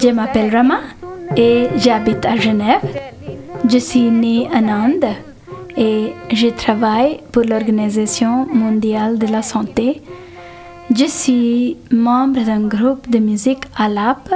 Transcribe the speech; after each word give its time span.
Je 0.00 0.08
m'appelle 0.10 0.54
Rama 0.54 0.80
et 1.36 1.68
j'habite 1.76 2.24
à 2.24 2.36
Genève. 2.36 2.80
Je 3.68 3.78
suis 3.78 4.10
née 4.10 4.48
en 4.52 4.66
Inde 4.66 5.06
et 5.76 6.12
je 6.32 6.48
travaille 6.48 7.20
pour 7.30 7.42
l'Organisation 7.42 8.46
mondiale 8.46 9.18
de 9.18 9.26
la 9.26 9.42
santé. 9.42 10.00
Je 10.94 11.04
suis 11.04 11.76
membre 11.90 12.44
d'un 12.44 12.66
groupe 12.66 13.10
de 13.10 13.18
musique 13.18 13.64
ALAP, 13.76 14.30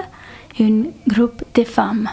un 0.61 0.83
groupe 1.09 1.43
de 1.55 1.65
femmes. 1.65 2.09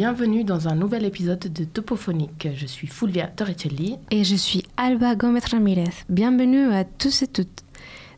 Bienvenue 0.00 0.44
dans 0.44 0.66
un 0.66 0.76
nouvel 0.76 1.04
épisode 1.04 1.52
de 1.52 1.64
Topophonique. 1.64 2.48
Je 2.54 2.64
suis 2.64 2.86
Fulvia 2.86 3.26
Torricelli. 3.26 3.98
Et 4.10 4.24
je 4.24 4.34
suis 4.34 4.62
Alba 4.78 5.14
Gomez 5.14 5.42
Ramirez. 5.50 5.92
Bienvenue 6.08 6.72
à 6.72 6.84
tous 6.84 7.20
et 7.20 7.26
toutes. 7.26 7.64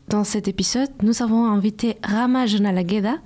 Dans 0.07 0.23
cet 0.23 0.47
épisode, 0.47 0.91
nous 1.03 1.25
avons 1.25 1.45
invité 1.45 1.97
Rama 2.05 2.47
Jonalagueda, 2.47 3.17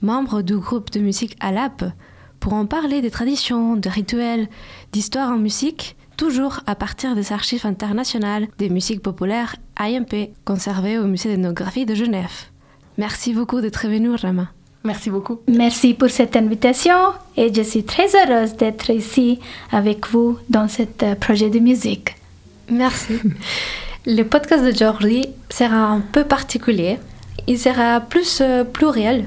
membre 0.00 0.40
du 0.40 0.56
groupe 0.56 0.90
de 0.90 1.00
musique 1.00 1.36
Alap, 1.38 1.84
pour 2.40 2.54
en 2.54 2.64
parler 2.64 3.02
des 3.02 3.10
traditions, 3.10 3.76
de 3.76 3.90
rituels, 3.90 4.48
d'histoire 4.90 5.30
en 5.30 5.36
musique, 5.36 5.94
toujours 6.16 6.60
à 6.66 6.74
partir 6.76 7.14
des 7.14 7.34
archives 7.34 7.66
internationales 7.66 8.48
des 8.56 8.70
musiques 8.70 9.02
populaires 9.02 9.56
IMP 9.78 10.30
conservées 10.46 10.96
au 10.96 11.04
musée 11.04 11.28
d'ethnographie 11.28 11.84
de 11.84 11.94
Genève. 11.94 12.46
Merci 12.96 13.34
beaucoup 13.34 13.60
d'être 13.60 13.86
venu, 13.86 14.14
Rama. 14.14 14.48
Merci 14.84 15.10
beaucoup. 15.10 15.40
Merci 15.48 15.94
pour 15.94 16.08
cette 16.08 16.36
invitation 16.36 17.12
et 17.36 17.52
je 17.52 17.62
suis 17.62 17.84
très 17.84 18.08
heureuse 18.14 18.54
d'être 18.54 18.90
ici 18.90 19.40
avec 19.72 20.06
vous 20.08 20.38
dans 20.48 20.68
ce 20.68 20.82
euh, 21.02 21.14
projet 21.16 21.50
de 21.50 21.58
musique. 21.58 22.14
Merci. 22.70 23.14
Le 24.06 24.22
podcast 24.22 24.64
d'aujourd'hui 24.64 25.26
sera 25.50 25.88
un 25.88 26.00
peu 26.00 26.24
particulier. 26.24 26.98
Il 27.46 27.58
sera 27.58 28.00
plus 28.00 28.40
euh, 28.40 28.64
pluriel. 28.64 29.26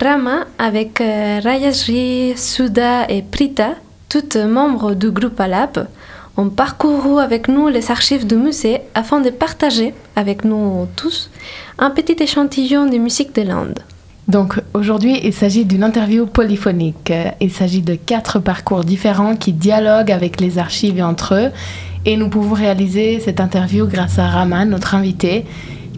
Rama, 0.00 0.46
avec 0.58 1.00
euh, 1.00 1.40
Rayashri, 1.42 2.34
Suda 2.36 3.08
et 3.08 3.22
Prita, 3.22 3.74
toutes 4.08 4.36
membres 4.36 4.94
du 4.94 5.10
groupe 5.10 5.40
Alap, 5.40 5.78
ont 6.36 6.50
parcouru 6.50 7.20
avec 7.20 7.48
nous 7.48 7.68
les 7.68 7.90
archives 7.90 8.26
du 8.26 8.36
musée 8.36 8.80
afin 8.94 9.20
de 9.20 9.30
partager 9.30 9.92
avec 10.16 10.44
nous 10.44 10.86
tous 10.96 11.30
un 11.78 11.90
petit 11.90 12.16
échantillon 12.22 12.86
de 12.86 12.96
musique 12.96 13.34
de 13.34 13.42
l'Inde. 13.42 13.80
Donc 14.28 14.60
aujourd'hui, 14.74 15.18
il 15.24 15.32
s'agit 15.32 15.64
d'une 15.64 15.82
interview 15.82 16.26
polyphonique. 16.26 17.12
Il 17.40 17.50
s'agit 17.50 17.80
de 17.80 17.94
quatre 17.94 18.38
parcours 18.38 18.84
différents 18.84 19.34
qui 19.34 19.54
dialoguent 19.54 20.12
avec 20.12 20.38
les 20.38 20.58
archives 20.58 20.98
et 20.98 21.02
entre 21.02 21.34
eux. 21.34 21.50
Et 22.04 22.16
nous 22.18 22.28
pouvons 22.28 22.54
réaliser 22.54 23.20
cette 23.20 23.40
interview 23.40 23.86
grâce 23.86 24.18
à 24.18 24.26
Rama, 24.28 24.66
notre 24.66 24.94
invité, 24.94 25.46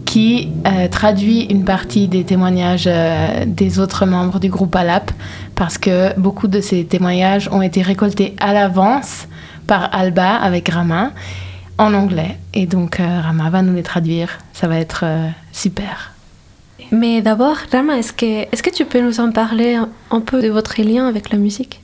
qui 0.05 0.49
euh, 0.65 0.87
traduit 0.87 1.41
une 1.43 1.65
partie 1.65 2.07
des 2.07 2.23
témoignages 2.23 2.85
euh, 2.87 3.45
des 3.45 3.79
autres 3.79 4.05
membres 4.05 4.39
du 4.39 4.49
groupe 4.49 4.75
ALAP, 4.75 5.11
parce 5.55 5.77
que 5.77 6.17
beaucoup 6.17 6.47
de 6.47 6.61
ces 6.61 6.85
témoignages 6.85 7.49
ont 7.51 7.61
été 7.61 7.81
récoltés 7.81 8.35
à 8.39 8.53
l'avance 8.53 9.27
par 9.67 9.93
Alba 9.93 10.35
avec 10.35 10.69
Rama 10.69 11.11
en 11.77 11.93
anglais. 11.93 12.37
Et 12.53 12.65
donc 12.65 12.99
euh, 12.99 13.21
Rama 13.21 13.49
va 13.49 13.61
nous 13.61 13.73
les 13.73 13.83
traduire. 13.83 14.39
Ça 14.53 14.67
va 14.67 14.79
être 14.79 15.05
super. 15.51 16.10
Mais 16.91 17.21
d'abord, 17.21 17.57
Rama, 17.71 17.97
est-ce 17.97 18.13
que, 18.13 18.47
est-ce 18.51 18.63
que 18.63 18.69
tu 18.69 18.85
peux 18.85 19.01
nous 19.01 19.19
en 19.19 19.31
parler 19.31 19.75
un, 19.75 19.89
un 20.09 20.21
peu 20.21 20.41
de 20.41 20.49
votre 20.49 20.81
lien 20.81 21.07
avec 21.07 21.29
la 21.29 21.37
musique? 21.37 21.81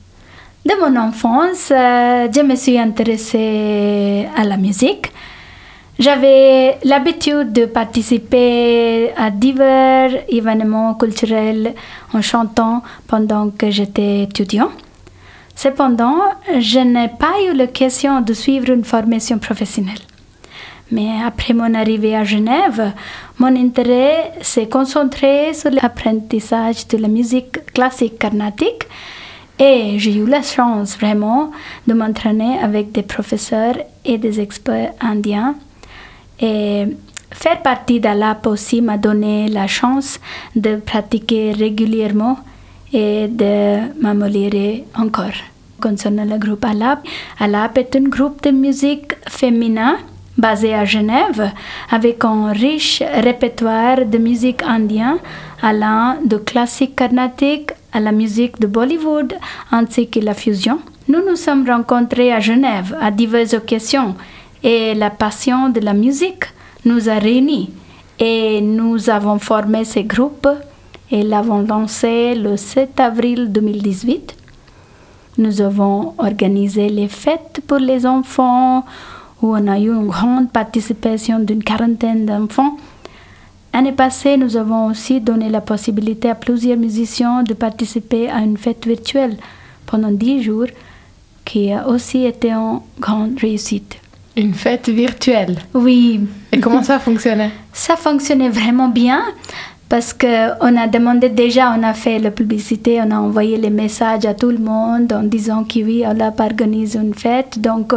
De 0.66 0.74
mon 0.80 1.00
enfance, 1.00 1.70
euh, 1.70 2.28
je 2.34 2.42
me 2.42 2.56
suis 2.56 2.78
intéressée 2.78 4.26
à 4.36 4.44
la 4.44 4.56
musique. 4.56 5.12
J'avais 5.98 6.78
l'habitude 6.84 7.52
de 7.52 7.64
participer 7.64 9.10
à 9.16 9.30
divers 9.30 10.24
événements 10.28 10.94
culturels 10.94 11.74
en 12.12 12.22
chantant 12.22 12.82
pendant 13.06 13.50
que 13.50 13.70
j'étais 13.70 14.22
étudiant. 14.22 14.70
Cependant, 15.56 16.20
je 16.58 16.78
n'ai 16.78 17.08
pas 17.08 17.34
eu 17.48 17.56
l'occasion 17.56 18.20
de 18.20 18.32
suivre 18.32 18.70
une 18.70 18.84
formation 18.84 19.38
professionnelle. 19.38 20.07
Mais 20.90 21.08
après 21.24 21.52
mon 21.52 21.74
arrivée 21.74 22.16
à 22.16 22.24
Genève, 22.24 22.92
mon 23.38 23.54
intérêt 23.54 24.32
s'est 24.40 24.68
concentré 24.68 25.52
sur 25.52 25.70
l'apprentissage 25.70 26.88
de 26.88 26.96
la 26.96 27.08
musique 27.08 27.72
classique 27.74 28.18
carnatique 28.18 28.86
et 29.58 29.98
j'ai 29.98 30.16
eu 30.16 30.26
la 30.26 30.42
chance 30.42 30.96
vraiment 30.96 31.50
de 31.86 31.92
m'entraîner 31.92 32.58
avec 32.60 32.92
des 32.92 33.02
professeurs 33.02 33.74
et 34.04 34.16
des 34.16 34.40
experts 34.40 34.92
indiens. 35.00 35.56
Et 36.40 36.86
faire 37.32 37.60
partie 37.62 37.98
d'ALAP 38.00 38.46
aussi 38.46 38.80
m'a 38.80 38.96
donné 38.96 39.48
la 39.48 39.66
chance 39.66 40.20
de 40.54 40.76
pratiquer 40.76 41.52
régulièrement 41.52 42.38
et 42.92 43.26
de 43.28 44.00
m'améliorer 44.00 44.84
encore. 44.94 45.36
Concernant 45.80 46.24
le 46.24 46.38
groupe 46.38 46.64
ALAP, 46.64 47.06
ALAP 47.38 47.78
est 47.78 47.96
un 47.96 48.08
groupe 48.08 48.42
de 48.42 48.50
musique 48.50 49.14
féminin 49.28 49.96
basé 50.38 50.72
à 50.72 50.84
Genève 50.84 51.50
avec 51.90 52.24
un 52.24 52.52
riche 52.52 53.02
répertoire 53.22 54.06
de 54.06 54.18
musique 54.18 54.62
indienne 54.62 55.18
allant 55.60 56.16
de 56.24 56.36
classique 56.36 56.94
carnatique 56.96 57.72
à 57.92 58.00
la 58.00 58.12
musique 58.12 58.60
de 58.60 58.68
Bollywood 58.68 59.34
ainsi 59.72 60.08
que 60.08 60.20
la 60.20 60.34
fusion. 60.34 60.78
Nous 61.08 61.20
nous 61.28 61.36
sommes 61.36 61.68
rencontrés 61.68 62.32
à 62.32 62.38
Genève 62.38 62.96
à 63.00 63.10
diverses 63.10 63.54
occasions 63.54 64.14
et 64.62 64.94
la 64.94 65.10
passion 65.10 65.68
de 65.70 65.80
la 65.80 65.92
musique 65.92 66.44
nous 66.84 67.08
a 67.08 67.14
réunis 67.18 67.70
et 68.20 68.60
nous 68.60 69.10
avons 69.10 69.38
formé 69.38 69.84
ce 69.84 70.00
groupe 70.00 70.48
et 71.10 71.22
l'avons 71.22 71.62
lancé 71.62 72.34
le 72.34 72.56
7 72.56 73.00
avril 73.00 73.50
2018. 73.50 74.36
Nous 75.38 75.60
avons 75.60 76.14
organisé 76.18 76.88
les 76.88 77.08
fêtes 77.08 77.60
pour 77.66 77.78
les 77.78 78.04
enfants 78.06 78.84
où 79.42 79.54
on 79.54 79.66
a 79.68 79.78
eu 79.78 79.90
une 79.90 80.08
grande 80.08 80.50
participation 80.50 81.38
d'une 81.38 81.62
quarantaine 81.62 82.26
d'enfants. 82.26 82.76
L'année 83.72 83.92
passée, 83.92 84.36
nous 84.36 84.56
avons 84.56 84.86
aussi 84.86 85.20
donné 85.20 85.48
la 85.48 85.60
possibilité 85.60 86.30
à 86.30 86.34
plusieurs 86.34 86.76
musiciens 86.78 87.42
de 87.42 87.54
participer 87.54 88.28
à 88.28 88.38
une 88.38 88.56
fête 88.56 88.86
virtuelle 88.86 89.36
pendant 89.86 90.10
10 90.10 90.42
jours 90.42 90.66
qui 91.44 91.72
a 91.72 91.86
aussi 91.86 92.24
été 92.24 92.50
une 92.50 92.80
grande 92.98 93.38
réussite. 93.38 93.96
Une 94.36 94.54
fête 94.54 94.88
virtuelle. 94.88 95.58
Oui, 95.74 96.20
Et 96.52 96.60
comment 96.60 96.82
ça 96.82 96.98
fonctionnait? 96.98 97.50
Ça 97.72 97.96
fonctionnait 97.96 98.48
vraiment 98.50 98.88
bien 98.88 99.22
parce 99.88 100.12
qu'on 100.12 100.76
a 100.76 100.86
demandé 100.86 101.30
déjà, 101.30 101.74
on 101.76 101.82
a 101.82 101.94
fait 101.94 102.18
la 102.18 102.30
publicité, 102.30 103.00
on 103.00 103.10
a 103.10 103.18
envoyé 103.18 103.56
les 103.56 103.70
messages 103.70 104.26
à 104.26 104.34
tout 104.34 104.50
le 104.50 104.58
monde 104.58 105.10
en 105.12 105.22
disant 105.22 105.64
que 105.64 105.78
oui, 105.82 106.04
on 106.06 106.20
a 106.20 106.30
organisé 106.44 106.98
une 106.98 107.14
fête. 107.14 107.58
Donc, 107.58 107.94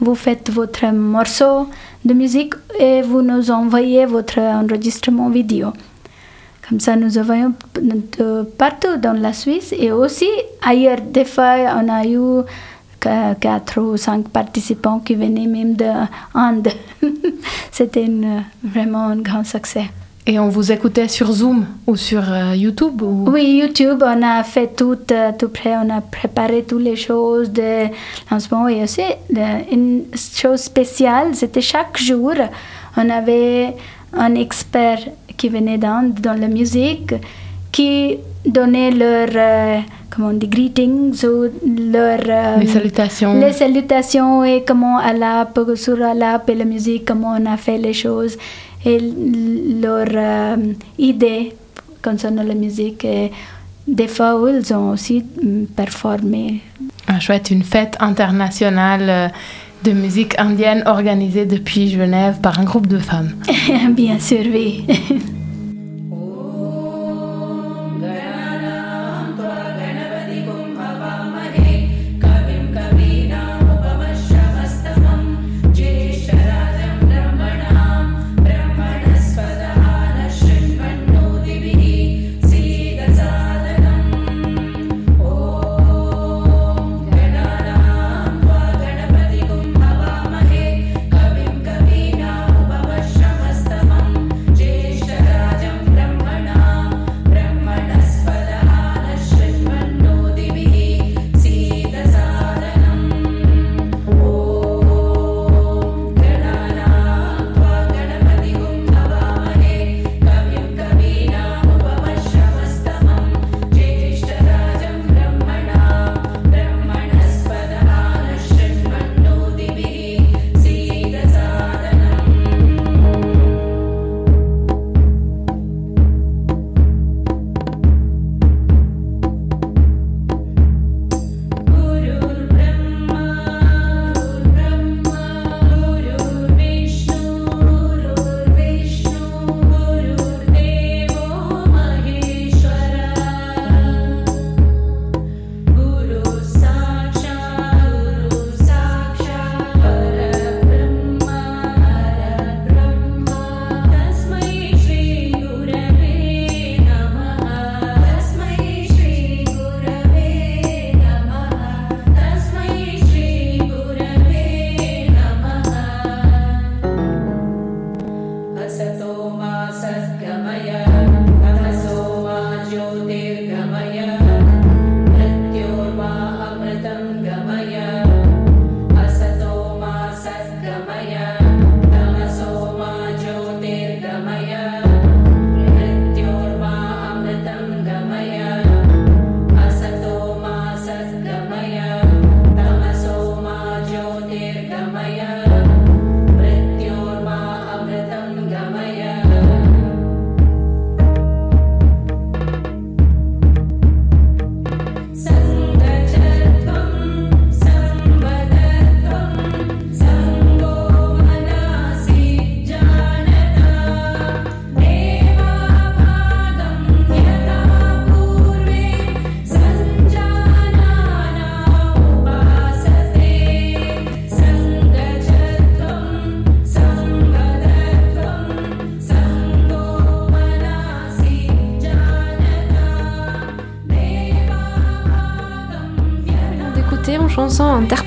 vous 0.00 0.14
faites 0.14 0.50
votre 0.50 0.86
morceau 0.92 1.68
de 2.04 2.12
musique 2.12 2.54
et 2.78 3.00
vous 3.00 3.22
nous 3.22 3.50
envoyez 3.50 4.04
votre 4.04 4.38
enregistrement 4.38 5.30
vidéo. 5.30 5.72
Comme 6.68 6.78
ça, 6.78 6.94
nous 6.94 7.08
de 7.10 8.42
partout 8.58 8.96
dans 8.98 9.14
la 9.18 9.32
Suisse 9.32 9.74
et 9.76 9.92
aussi 9.92 10.28
ailleurs. 10.62 11.00
Des 11.00 11.24
fois, 11.24 11.56
on 11.82 11.88
a 11.88 12.04
eu 12.06 12.44
quatre 13.00 13.80
ou 13.80 13.96
cinq 13.96 14.28
participants 14.28 15.00
qui 15.00 15.14
venaient 15.14 15.46
même 15.46 15.74
de 15.74 15.86
Inde. 16.34 16.68
C'était 17.72 18.10
vraiment 18.62 19.06
un 19.06 19.16
grand 19.16 19.44
succès. 19.44 19.90
Et 20.32 20.38
on 20.38 20.48
vous 20.48 20.70
écoutait 20.70 21.08
sur 21.08 21.28
Zoom 21.32 21.66
ou 21.88 21.96
sur 21.96 22.22
euh, 22.32 22.54
YouTube 22.54 23.02
ou... 23.02 23.28
Oui, 23.34 23.58
YouTube, 23.62 24.00
on 24.14 24.22
a 24.22 24.44
fait 24.44 24.68
tout, 24.76 24.96
euh, 25.10 25.32
tout 25.36 25.48
près, 25.48 25.74
on 25.84 25.90
a 25.90 26.00
préparé 26.00 26.62
toutes 26.68 26.82
les 26.90 26.94
choses 26.94 27.50
de 27.50 27.88
lancement 28.30 28.68
et 28.68 28.84
aussi 28.84 29.02
de- 29.28 29.74
une 29.76 30.04
chose 30.42 30.60
spéciale, 30.60 31.28
c'était 31.34 31.60
chaque 31.74 31.98
jour, 31.98 32.34
on 32.96 33.10
avait 33.10 33.74
un 34.26 34.32
expert 34.36 35.00
qui 35.36 35.48
venait 35.48 35.78
d'Inde 35.78 36.14
dans 36.20 36.38
la 36.44 36.46
musique 36.46 37.12
qui 37.72 38.18
donnait 38.46 38.92
leur, 38.92 39.28
euh, 39.34 39.78
comment 40.10 40.28
on 40.28 40.32
dit, 40.34 40.46
greetings 40.56 41.24
ou 41.24 41.36
leur... 41.92 42.20
euh, 42.28 42.56
Les 42.60 42.68
salutations. 42.68 43.32
les 43.34 43.52
salutations 43.52 44.44
et 44.44 44.62
comment 44.64 44.96
Allah, 44.98 45.48
sur 45.74 46.00
Allah 46.00 46.40
et 46.46 46.54
la 46.54 46.64
musique, 46.64 47.04
comment 47.04 47.34
on 47.36 47.46
a 47.46 47.56
fait 47.56 47.78
les 47.78 47.92
choses. 48.04 48.36
Et 48.84 48.98
leurs 49.80 50.06
euh, 50.14 50.56
idées 50.98 51.52
concernant 52.02 52.42
la 52.42 52.54
musique. 52.54 53.04
Et 53.04 53.30
des 53.86 54.08
fois, 54.08 54.40
ils 54.50 54.72
ont 54.74 54.90
aussi 54.90 55.22
mm, 55.42 55.66
performé. 55.76 56.60
Ah, 57.06 57.20
chouette, 57.20 57.50
une 57.50 57.62
fête 57.62 57.96
internationale 58.00 59.10
euh, 59.10 59.28
de 59.84 59.92
musique 59.92 60.38
indienne 60.38 60.82
organisée 60.86 61.46
depuis 61.46 61.90
Genève 61.90 62.40
par 62.40 62.58
un 62.58 62.64
groupe 62.64 62.86
de 62.86 62.98
femmes. 62.98 63.32
Bien 63.90 64.18
sûr, 64.18 64.44
oui. 64.52 64.84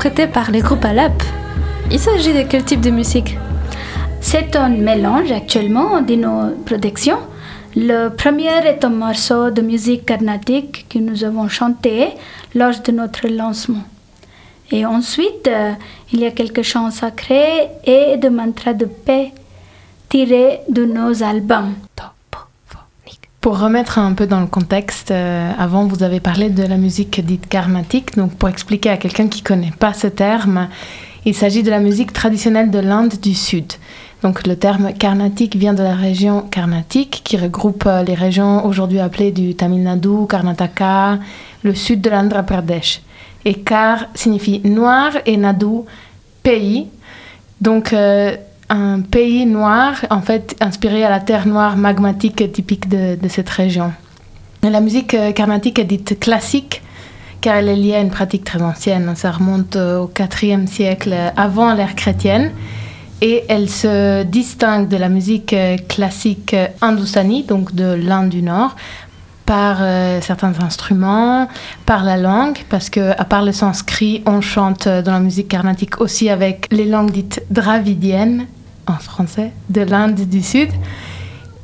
interprétée 0.06 0.32
par 0.32 0.52
les 0.52 0.60
groupes 0.60 0.84
Alap. 0.84 1.24
Il 1.90 1.98
s'agit 1.98 2.34
de 2.34 2.42
quel 2.44 2.66
type 2.66 2.82
de 2.82 2.90
musique? 2.90 3.38
C'est 4.20 4.54
un 4.58 4.70
mélange 4.70 5.32
actuellement 5.32 6.02
de 6.02 6.16
nos 6.16 6.56
productions. 6.66 7.20
Le 7.76 8.10
premier 8.10 8.68
est 8.68 8.84
un 8.84 8.90
morceau 8.90 9.50
de 9.50 9.62
musique 9.62 10.06
carnatique 10.06 10.88
que 10.90 11.00
nous 11.00 11.24
avons 11.24 11.48
chanté 11.48 12.10
lors 12.54 12.78
de 12.82 12.92
notre 12.92 13.30
lancement. 13.30 13.84
Et 14.72 14.86
ensuite, 14.86 15.48
euh, 15.48 15.72
il 16.12 16.20
y 16.20 16.26
a 16.26 16.32
quelques 16.32 16.64
chants 16.64 16.92
sacrés 16.92 17.70
et 17.86 18.18
de 18.18 18.28
mantras 18.28 18.74
de 18.74 18.86
paix 18.86 19.32
tirés 20.10 20.60
de 20.70 20.84
nos 20.84 21.24
albums. 21.24 21.76
Pour 23.44 23.60
remettre 23.60 24.00
un 24.00 24.14
peu 24.14 24.26
dans 24.26 24.40
le 24.40 24.48
contexte, 24.48 25.12
euh, 25.12 25.52
avant 25.60 25.86
vous 25.86 26.02
avez 26.02 26.22
parlé 26.22 26.50
de 26.50 26.64
la 26.64 26.78
musique 26.78 27.20
dite 27.26 27.50
karmatique. 27.50 28.16
Donc 28.16 28.36
pour 28.36 28.48
expliquer 28.48 28.90
à 28.90 28.96
quelqu'un 28.96 29.28
qui 29.28 29.42
ne 29.42 29.46
connaît 29.46 29.74
pas 29.78 29.92
ce 29.92 30.08
terme, 30.08 30.70
il 31.26 31.36
s'agit 31.36 31.62
de 31.62 31.70
la 31.70 31.80
musique 31.80 32.14
traditionnelle 32.14 32.72
de 32.72 32.80
l'Inde 32.80 33.16
du 33.22 33.34
Sud. 33.34 33.74
Donc 34.22 34.48
le 34.48 34.56
terme 34.56 34.94
carnatique 34.94 35.58
vient 35.58 35.74
de 35.74 35.84
la 35.84 35.94
région 35.94 36.44
carnatique 36.44 37.20
qui 37.26 37.36
regroupe 37.36 37.84
euh, 37.86 38.02
les 38.04 38.14
régions 38.14 38.66
aujourd'hui 38.66 39.02
appelées 39.02 39.34
du 39.34 39.56
Tamil 39.56 39.84
Nadu, 39.84 40.26
Karnataka, 40.30 41.20
le 41.64 41.76
sud 41.76 42.00
de 42.00 42.10
l'Andhra 42.10 42.44
Pradesh. 42.44 43.02
Et 43.44 43.56
Kar 43.56 44.06
signifie 44.16 44.62
noir 44.64 45.12
et 45.26 45.36
Nadu 45.36 45.82
pays. 46.44 46.88
Donc 47.60 47.92
euh, 47.92 48.38
un 48.70 49.02
pays 49.02 49.46
noir, 49.46 50.06
en 50.10 50.22
fait 50.22 50.56
inspiré 50.60 51.04
à 51.04 51.10
la 51.10 51.20
terre 51.20 51.48
noire 51.48 51.78
magmatique 51.78 52.52
typique 52.52 52.90
de, 52.90 53.18
cette 53.28 53.50
région. 53.50 53.94
La 54.64 54.80
musique 54.80 55.14
euh, 55.14 55.32
carnatique 55.32 55.80
est 55.80 55.86
dite 55.86 56.20
classique 56.20 56.82
car 57.42 57.58
elle 57.58 57.68
est 57.68 57.76
liée 57.76 57.96
à 57.96 58.00
une 58.00 58.10
pratique 58.10 58.46
très 58.46 58.62
ancienne. 58.62 59.14
Ça 59.16 59.32
remonte 59.32 59.76
euh, 59.76 60.00
au 60.00 60.10
IVe 60.42 60.68
siècle 60.68 61.12
euh, 61.14 61.30
avant 61.36 61.74
l'ère 61.74 61.96
chrétienne 61.96 62.52
et 63.24 63.46
elle 63.48 63.70
se 63.70 64.24
distingue 64.24 64.90
de 64.90 64.98
la 64.98 65.08
musique 65.08 65.54
euh, 65.54 65.78
classique 65.88 66.54
euh, 66.54 66.68
hindoustanie, 66.82 67.44
donc 67.44 67.74
de 67.74 67.94
l'Inde 67.94 68.28
du 68.28 68.42
Nord, 68.42 68.76
par 69.46 69.78
euh, 69.82 70.22
certains 70.22 70.54
instruments, 70.62 71.48
par 71.86 72.04
la 72.04 72.18
langue, 72.18 72.58
parce 72.70 72.90
que 72.90 73.12
à 73.20 73.26
part 73.26 73.44
le 73.44 73.52
sanskrit, 73.52 74.24
on 74.26 74.42
chante 74.42 74.88
euh, 74.88 75.02
dans 75.02 75.12
la 75.12 75.20
musique 75.20 75.48
carnatique 75.48 76.00
aussi 76.02 76.30
avec 76.30 76.68
les 76.72 76.86
langues 76.86 77.12
dites 77.12 77.44
dravidiennes 77.50 78.46
en 78.88 78.96
français 78.96 79.52
de 79.70 79.82
l'Inde 79.82 80.16
du 80.16 80.42
Sud. 80.42 80.70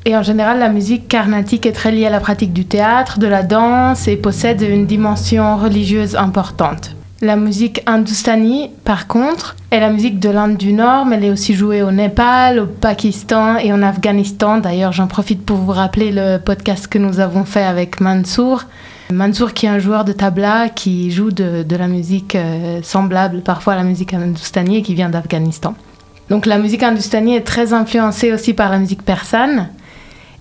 Et 0.05 0.15
en 0.15 0.23
général, 0.23 0.59
la 0.59 0.69
musique 0.69 1.07
carnatique 1.07 1.65
est 1.65 1.73
très 1.73 1.91
liée 1.91 2.05
à 2.05 2.09
la 2.09 2.19
pratique 2.19 2.53
du 2.53 2.65
théâtre, 2.65 3.19
de 3.19 3.27
la 3.27 3.43
danse 3.43 4.07
et 4.07 4.15
possède 4.15 4.61
une 4.61 4.85
dimension 4.85 5.57
religieuse 5.57 6.15
importante. 6.15 6.95
La 7.21 7.35
musique 7.35 7.81
hindoustanie, 7.85 8.71
par 8.85 9.07
contre, 9.07 9.57
est 9.71 9.81
la 9.81 9.89
musique 9.89 10.19
de 10.19 10.29
l'Inde 10.29 10.55
du 10.55 10.71
Nord, 10.71 11.05
mais 11.05 11.17
elle 11.17 11.25
est 11.25 11.31
aussi 11.31 11.53
jouée 11.53 11.83
au 11.83 11.91
Népal, 11.91 12.59
au 12.59 12.65
Pakistan 12.65 13.57
et 13.57 13.73
en 13.73 13.81
Afghanistan. 13.81 14.59
D'ailleurs, 14.59 14.93
j'en 14.93 15.07
profite 15.07 15.45
pour 15.45 15.57
vous 15.57 15.73
rappeler 15.73 16.11
le 16.13 16.37
podcast 16.37 16.87
que 16.87 16.97
nous 16.97 17.19
avons 17.19 17.43
fait 17.43 17.63
avec 17.63 17.99
Mansour. 17.99 18.63
Mansour 19.11 19.51
qui 19.51 19.65
est 19.65 19.69
un 19.69 19.79
joueur 19.79 20.05
de 20.05 20.13
tabla 20.13 20.69
qui 20.69 21.11
joue 21.11 21.31
de, 21.31 21.65
la 21.69 21.87
musique 21.89 22.35
euh, 22.35 22.79
semblable 22.83 23.41
parfois 23.41 23.73
à 23.73 23.75
la 23.75 23.83
musique 23.83 24.13
hindoustanie 24.13 24.77
et 24.77 24.81
qui 24.81 24.95
vient 24.95 25.09
d'Afghanistan. 25.09 25.75
Donc 26.29 26.45
la 26.45 26.57
musique 26.57 26.83
hindustanie 26.83 27.35
est 27.35 27.45
très 27.45 27.73
influencée 27.73 28.31
aussi 28.31 28.53
par 28.53 28.69
la 28.69 28.77
musique 28.77 29.03
persane. 29.03 29.67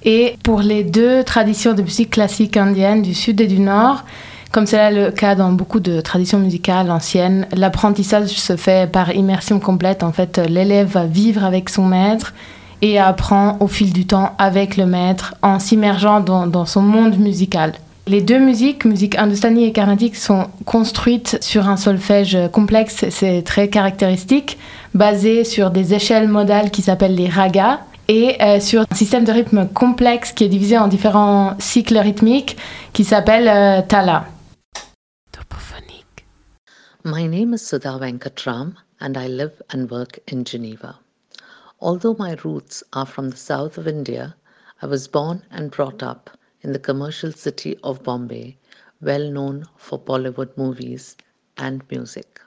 Et 0.04 0.36
pour 0.44 0.60
les 0.60 0.84
deux 0.84 1.24
traditions 1.24 1.74
de 1.74 1.82
musique 1.82 2.10
classique 2.10 2.56
indienne 2.56 3.02
du 3.02 3.14
sud 3.14 3.40
et 3.40 3.48
du 3.48 3.58
nord, 3.58 4.04
comme 4.52 4.66
c'est 4.66 4.90
le 4.90 5.10
cas 5.10 5.34
dans 5.34 5.52
beaucoup 5.52 5.80
de 5.80 6.00
traditions 6.00 6.38
musicales 6.38 6.90
anciennes, 6.90 7.46
l'apprentissage 7.52 8.28
se 8.28 8.56
fait 8.56 8.90
par 8.90 9.14
immersion 9.14 9.60
complète. 9.60 10.02
En 10.02 10.12
fait, 10.12 10.38
l'élève 10.38 10.88
va 10.88 11.04
vivre 11.04 11.44
avec 11.44 11.68
son 11.68 11.84
maître 11.84 12.32
et 12.80 12.98
apprend 12.98 13.56
au 13.60 13.66
fil 13.66 13.92
du 13.92 14.06
temps 14.06 14.32
avec 14.38 14.76
le 14.76 14.86
maître 14.86 15.34
en 15.42 15.58
s'immergeant 15.58 16.20
dans, 16.20 16.66
son 16.66 16.82
monde 16.82 17.18
musical. 17.18 17.72
Les 18.06 18.22
deux 18.22 18.38
musiques, 18.38 18.86
musique 18.86 19.18
hindustani 19.18 19.64
et 19.64 19.72
carnatique, 19.72 20.16
sont 20.16 20.46
construites 20.64 21.36
sur 21.42 21.68
un 21.68 21.76
solfège 21.76 22.38
complexe, 22.52 23.04
c'est 23.10 23.42
très 23.42 23.68
caractéristique, 23.68 24.56
basé 24.94 25.44
sur 25.44 25.70
des 25.70 25.92
échelles 25.92 26.28
modales 26.28 26.70
qui 26.70 26.80
s'appellent 26.80 27.16
les 27.16 27.28
ragas 27.28 27.80
et 28.08 28.36
euh, 28.40 28.60
sur 28.60 28.86
un 28.90 28.94
système 28.94 29.24
de 29.24 29.32
rythme 29.32 29.68
complexe 29.68 30.32
qui 30.32 30.44
est 30.44 30.48
divisé 30.48 30.78
en 30.78 30.88
différents 30.88 31.52
cycles 31.58 31.98
rythmiques 31.98 32.56
qui 32.94 33.04
s'appelle 33.04 33.46
euh, 33.46 33.82
tala. 33.86 34.24
My 37.10 37.26
name 37.26 37.54
is 37.54 37.66
Sudha 37.66 37.98
Venkatram 37.98 38.76
and 39.00 39.16
I 39.16 39.28
live 39.28 39.62
and 39.70 39.90
work 39.90 40.18
in 40.26 40.44
Geneva. 40.44 40.98
Although 41.80 42.14
my 42.18 42.36
roots 42.44 42.82
are 42.92 43.06
from 43.06 43.30
the 43.30 43.36
south 43.38 43.78
of 43.78 43.88
India, 43.88 44.36
I 44.82 44.86
was 44.86 45.08
born 45.08 45.42
and 45.50 45.70
brought 45.70 46.02
up 46.02 46.28
in 46.60 46.72
the 46.72 46.78
commercial 46.78 47.32
city 47.32 47.78
of 47.82 48.02
Bombay, 48.02 48.58
well 49.00 49.30
known 49.30 49.64
for 49.78 49.98
Bollywood 49.98 50.54
movies 50.58 51.16
and 51.56 51.82
music. 51.90 52.40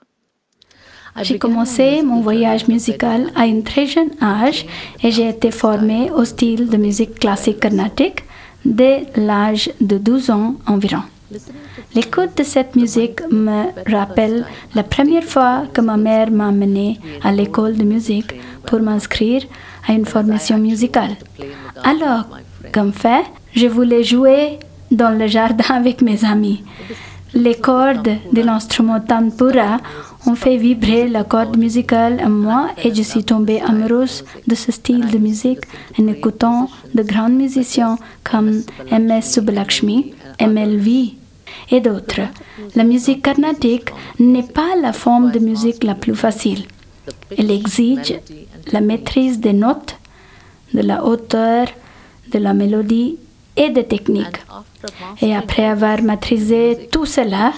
J'ai 1.23 1.39
commencé 1.39 2.03
mon 2.03 2.21
voyage 2.21 2.67
musical 2.67 3.31
à 3.35 3.41
un 3.41 3.61
très 3.61 3.87
jeune 3.87 4.11
âge 4.21 4.67
et 5.01 5.09
j'ai 5.09 5.29
été 5.29 5.49
formée 5.49 6.11
au 6.11 6.23
style 6.23 6.69
de 6.69 6.77
musique 6.77 7.19
classique 7.19 7.61
carnatique 7.61 8.23
dès 8.63 9.07
l'âge 9.15 9.71
de 9.81 9.97
12 9.97 10.29
ans 10.29 10.57
environ. 10.67 11.01
L'écoute 11.93 12.37
de 12.37 12.43
cette 12.43 12.77
musique 12.77 13.19
me 13.31 13.65
rappelle 13.91 14.45
la 14.75 14.83
première 14.83 15.25
fois 15.25 15.63
que 15.73 15.81
ma 15.81 15.97
mère 15.97 16.31
m'a 16.31 16.47
amenée 16.47 16.99
à 17.21 17.33
l'école 17.33 17.75
de 17.75 17.83
musique 17.83 18.33
pour 18.65 18.79
m'inscrire 18.79 19.43
à 19.85 19.91
une 19.91 20.05
formation 20.05 20.57
musicale. 20.57 21.17
Alors, 21.83 22.27
comme 22.71 22.93
fait, 22.93 23.25
je 23.53 23.67
voulais 23.67 24.03
jouer 24.03 24.59
dans 24.89 25.17
le 25.17 25.27
jardin 25.27 25.75
avec 25.75 26.01
mes 26.01 26.23
amis. 26.23 26.63
Les 27.33 27.55
cordes 27.55 28.15
de 28.31 28.41
l'instrument 28.41 29.01
tampura 29.01 29.79
ont 30.25 30.35
fait 30.35 30.55
vibrer 30.55 31.09
la 31.09 31.25
corde 31.25 31.57
musicale 31.57 32.21
en 32.23 32.29
moi 32.29 32.69
et 32.83 32.93
je 32.93 33.01
suis 33.01 33.23
tombée 33.25 33.61
amoureuse 33.61 34.23
de 34.47 34.55
ce 34.55 34.71
style 34.71 35.09
de 35.09 35.17
musique 35.17 35.65
en 35.99 36.07
écoutant 36.07 36.69
de 36.93 37.03
grands 37.03 37.29
musiciens 37.29 37.97
comme 38.23 38.63
M.S. 38.89 39.33
Subbulakshmi, 39.33 40.13
MLV 40.41 41.20
et 41.69 41.81
d'autres. 41.81 42.21
La 42.75 42.83
musique 42.83 43.21
carnatique 43.23 43.89
n'est 44.19 44.43
pas 44.59 44.75
la 44.81 44.93
forme 44.93 45.31
de 45.31 45.39
musique 45.39 45.83
la 45.83 45.95
plus 45.95 46.15
facile. 46.15 46.65
Elle 47.37 47.51
exige 47.51 48.19
la 48.71 48.81
maîtrise 48.81 49.39
des 49.39 49.53
notes, 49.53 49.95
de 50.73 50.81
la 50.81 51.05
hauteur, 51.05 51.67
de 52.31 52.39
la 52.39 52.53
mélodie 52.53 53.17
et 53.55 53.69
des 53.69 53.85
techniques. 53.85 54.41
Et 55.21 55.35
après 55.35 55.65
avoir 55.65 56.01
maîtrisé 56.01 56.89
tout 56.91 57.05
cela, 57.05 57.53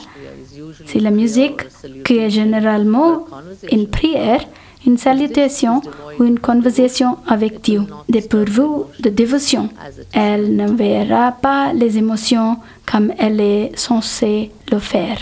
c'est 0.86 1.00
la 1.00 1.12
musique 1.12 1.62
qui 2.04 2.18
est 2.18 2.30
généralement 2.30 3.26
une 3.72 3.88
prière, 3.88 4.44
une 4.86 4.98
salutation 4.98 5.82
ou 6.20 6.24
une 6.24 6.40
conversation 6.40 7.18
avec 7.28 7.62
Dieu, 7.62 7.84
des 8.10 8.22
pourvus 8.22 8.86
de 9.00 9.10
dévotion. 9.10 9.70
Elle 10.14 10.56
ne 10.56 10.68
verra 10.72 11.32
pas 11.32 11.74
les 11.74 11.98
émotions 11.98 12.58
comme 12.86 13.14
elle 13.18 13.40
est 13.40 13.72
censée 13.76 14.52
le 14.72 14.80
faire. 14.80 15.20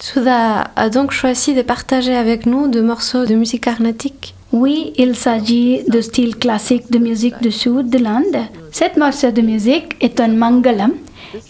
Souda 0.00 0.70
a 0.74 0.90
donc 0.90 1.12
choisi 1.12 1.54
de 1.54 1.62
partager 1.62 2.14
avec 2.14 2.44
nous 2.44 2.66
deux 2.66 2.82
morceaux 2.82 3.24
de 3.24 3.36
musique 3.36 3.62
carnatique. 3.64 4.34
Oui, 4.50 4.92
il 4.98 5.14
s'agit 5.14 5.84
de 5.88 6.00
style 6.00 6.36
classique 6.36 6.90
de 6.90 6.98
musique 6.98 7.40
du 7.40 7.52
sud 7.52 7.88
de 7.88 7.98
l'Inde. 7.98 8.40
Cette 8.72 8.96
morceau 8.96 9.30
de 9.30 9.40
musique 9.40 9.96
est 10.00 10.20
un 10.20 10.28
mangalam. 10.28 10.92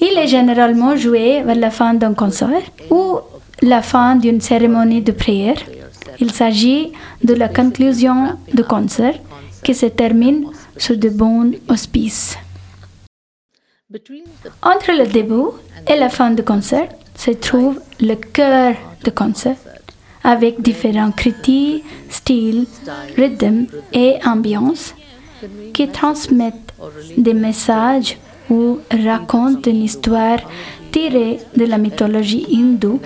Il 0.00 0.18
est 0.18 0.28
généralement 0.28 0.94
joué 0.96 1.42
vers 1.42 1.56
la 1.56 1.70
fin 1.70 1.94
d'un 1.94 2.14
concert 2.14 2.62
ou 2.90 3.18
la 3.62 3.80
fin 3.80 4.16
d'une 4.16 4.40
cérémonie 4.40 5.02
de 5.02 5.12
prière. 5.12 5.56
Il 6.20 6.32
s'agit 6.32 6.92
de 7.22 7.34
la 7.34 7.48
conclusion 7.48 8.38
du 8.52 8.64
concert 8.64 9.14
qui 9.62 9.74
se 9.74 9.86
termine 9.86 10.46
sur 10.76 10.96
de 10.96 11.08
bons 11.08 11.52
auspices. 11.68 12.36
Entre 14.62 14.92
le 14.92 15.06
début 15.06 15.50
et 15.88 15.96
la 15.96 16.08
fin 16.08 16.30
du 16.30 16.42
concert 16.42 16.88
se 17.14 17.30
trouve 17.32 17.80
le 18.00 18.14
cœur 18.14 18.74
du 19.04 19.12
concert 19.12 19.56
avec 20.24 20.62
différents 20.62 21.12
critiques, 21.12 21.84
styles, 22.08 22.66
rythmes 23.16 23.66
et 23.92 24.16
ambiances 24.24 24.94
qui 25.74 25.88
transmettent 25.88 26.72
des 27.18 27.34
messages 27.34 28.16
ou 28.48 28.78
racontent 28.90 29.70
une 29.70 29.82
histoire 29.82 30.38
tirée 30.90 31.38
de 31.56 31.64
la 31.64 31.78
mythologie 31.78 32.46
hindoue 32.50 33.00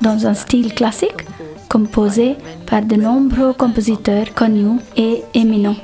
dans 0.00 0.26
un 0.26 0.34
style 0.34 0.72
classique 0.74 1.26
composé 1.69 2.35
par 2.65 2.83
de 2.83 2.95
nombreux 2.95 3.53
compositeurs 3.53 4.33
connus 4.33 4.79
et 4.95 5.23
éminents. 5.33 5.75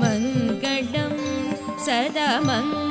मङ्गलं 0.00 1.14
सदा 1.84 2.28
मङ्गलं 2.48 2.81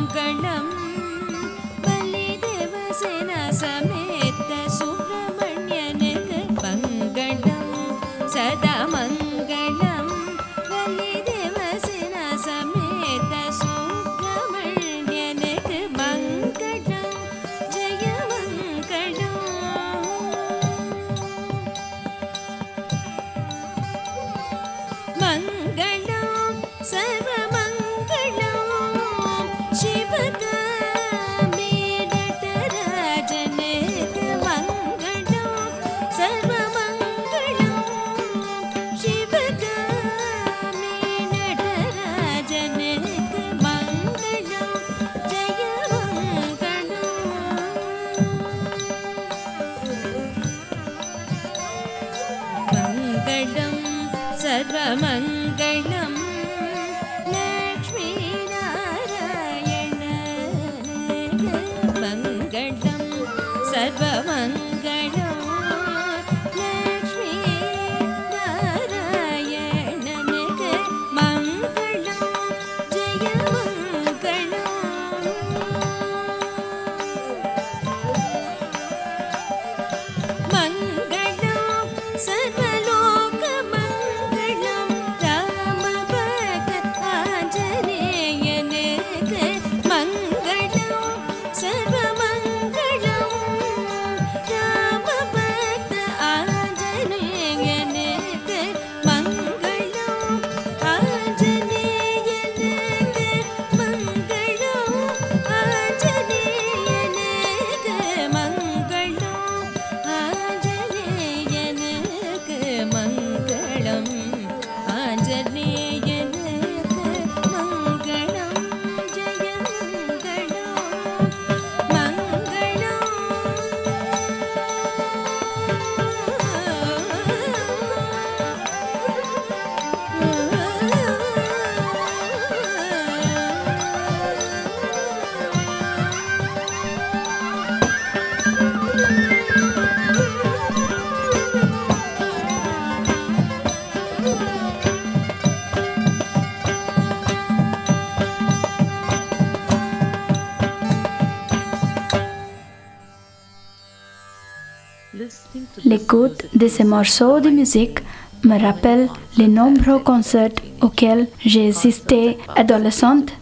L'écoute 156.13 156.45
de 156.55 156.69
ces 156.69 156.85
morceaux 156.85 157.41
de 157.41 157.49
musique 157.49 158.01
me 158.45 158.61
rappelle 158.61 159.09
les 159.39 159.49
nombreux 159.49 159.99
concerts 160.01 160.51
auxquels 160.83 161.27
j'ai 161.43 161.69
assisté 161.69 162.37
adolescente, 162.55 163.33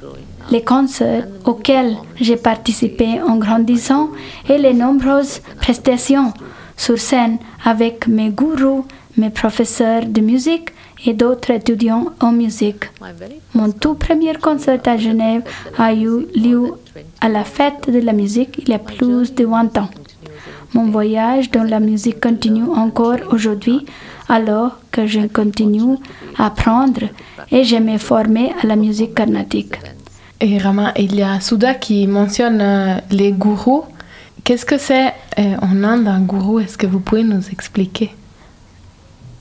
les 0.53 0.62
concerts 0.62 1.27
auxquels 1.45 1.97
j'ai 2.21 2.37
participé 2.37 3.21
en 3.21 3.39
grandissant 3.39 4.11
et 4.49 4.57
les 4.57 4.73
nombreuses 4.73 5.41
prestations 5.61 6.33
sur 6.77 6.97
scène 6.97 7.39
avec 7.65 8.07
mes 8.07 8.31
gourous, 8.31 8.87
mes 9.17 9.31
professeurs 9.31 10.07
de 10.07 10.21
musique 10.21 10.69
et 11.05 11.15
d'autres 11.15 11.50
étudiants 11.50 12.12
en 12.21 12.31
musique. 12.31 12.85
Mon 13.53 13.73
tout 13.73 13.95
premier 13.95 14.35
concert 14.35 14.81
à 14.87 14.97
Genève 14.97 15.43
a 15.77 15.93
eu 15.93 16.29
lieu 16.37 16.75
à 17.21 17.29
la 17.29 17.43
fête 17.43 17.91
de 17.91 17.99
la 17.99 18.12
musique 18.12 18.61
il 18.62 18.69
y 18.69 18.75
a 18.75 18.79
plus 18.79 19.35
de 19.35 19.45
20 19.45 19.77
ans. 19.79 19.91
Mon 20.73 20.91
voyage 20.91 21.50
dans 21.50 21.65
la 21.65 21.81
musique 21.81 22.21
continue 22.21 22.62
encore 22.62 23.19
aujourd'hui 23.33 23.85
alors 24.29 24.79
que 24.93 25.07
je 25.07 25.27
continue 25.27 25.97
à 26.39 26.47
apprendre 26.47 27.03
et 27.50 27.65
je 27.65 27.77
me 27.77 27.99
former 27.99 28.53
à 28.62 28.67
la 28.67 28.77
musique 28.77 29.15
carnatique. 29.15 29.75
Et 30.41 30.59
Rama, 30.59 30.93
il 30.97 31.17
y 31.17 31.23
a 31.23 31.41
Souda 31.41 31.75
qui 31.75 32.07
mentionne 32.07 32.61
euh, 32.61 32.95
les 33.11 33.33
gourous. 33.33 33.83
Qu'est-ce 34.45 34.65
que 34.65 34.79
c'est 34.79 35.12
euh, 35.39 35.57
en 35.61 35.83
Inde 35.83 36.07
un 36.07 36.21
gourou? 36.21 36.61
Est-ce 36.61 36.79
que 36.79 36.87
vous 36.87 37.00
pouvez 37.00 37.25
nous 37.25 37.47
expliquer? 37.50 38.15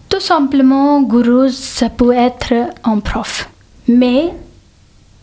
Tout 0.10 0.20
simplement, 0.20 1.02
gourou, 1.04 1.48
ça 1.50 1.90
peut 1.90 2.12
être 2.12 2.54
un 2.84 3.00
prof. 3.00 3.50
Mais 3.88 4.34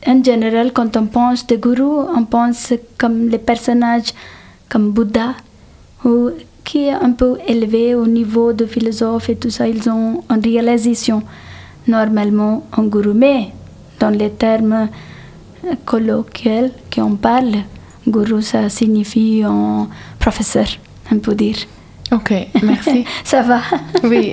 en 0.06 0.22
général, 0.22 0.72
quand 0.72 0.96
on 0.96 1.06
pense 1.06 1.46
de 1.46 1.56
gourou, 1.56 2.06
on 2.16 2.24
pense 2.24 2.72
comme 2.96 3.28
les 3.28 3.38
personnages 3.38 4.14
comme 4.68 4.92
Bouddha, 4.92 5.34
ou 6.06 6.30
qui 6.64 6.86
est 6.86 6.92
un 6.92 7.12
peu 7.12 7.38
élevé 7.46 7.94
au 7.94 8.06
niveau 8.06 8.52
de 8.52 8.64
philosophe 8.64 9.28
et 9.28 9.36
tout 9.36 9.50
ça. 9.50 9.68
Ils 9.68 9.88
ont 9.90 10.24
une 10.30 10.42
réalisation 10.42 11.22
normalement 11.86 12.66
un 12.76 12.84
gourou. 12.84 13.12
Mais 13.14 13.52
dans 14.00 14.10
les 14.10 14.30
termes 14.30 14.88
colloquiels 15.84 16.72
qu'on 16.92 17.16
parle, 17.16 17.56
gourou, 18.06 18.40
ça 18.40 18.68
signifie 18.68 19.42
un 19.44 19.88
professeur, 20.18 20.66
on 21.12 21.18
peut 21.18 21.34
dire. 21.34 21.56
Ok, 22.12 22.32
merci. 22.62 23.04
Ça 23.24 23.42
va 23.42 23.60
oui, 24.04 24.32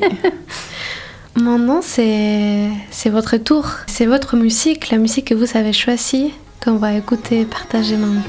Maintenant, 1.36 1.82
c'est 1.82 2.70
c'est 2.92 3.10
votre 3.10 3.38
tour. 3.38 3.66
C'est 3.88 4.06
votre 4.06 4.36
musique, 4.36 4.92
la 4.92 5.00
musique 5.00 5.30
que 5.30 5.34
vous 5.34 5.58
avez 5.58 5.74
choisie, 5.74 6.34
qu'on 6.64 6.76
va 6.76 6.94
écouter 6.94 7.46
partager 7.46 7.98
maintenant. 7.98 8.22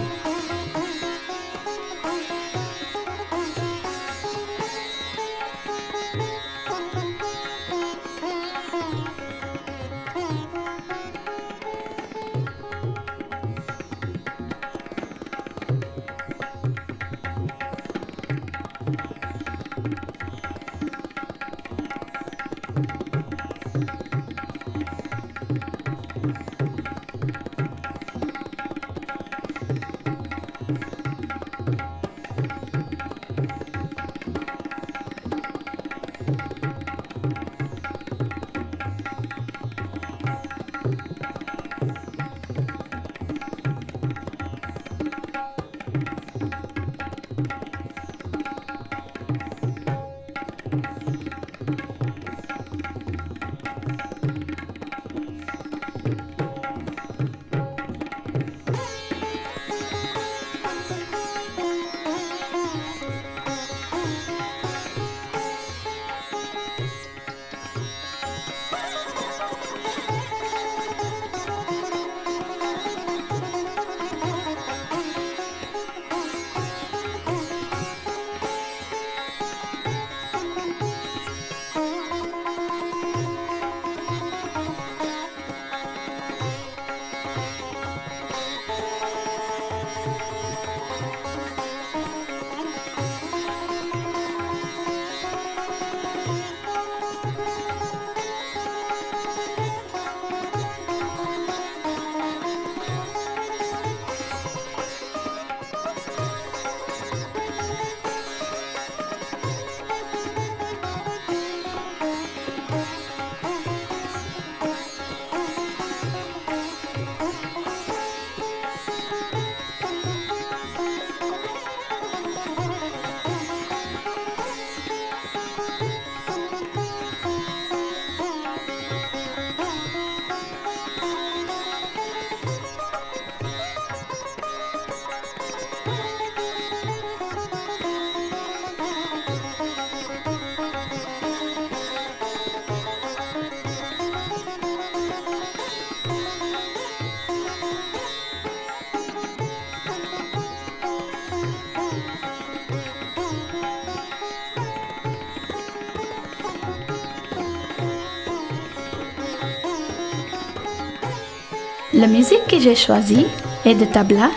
La 161.96 162.08
musique 162.08 162.48
que 162.48 162.58
j'ai 162.58 162.74
choisie 162.74 163.24
est 163.64 163.76
de 163.76 163.84
tabla, 163.84 164.30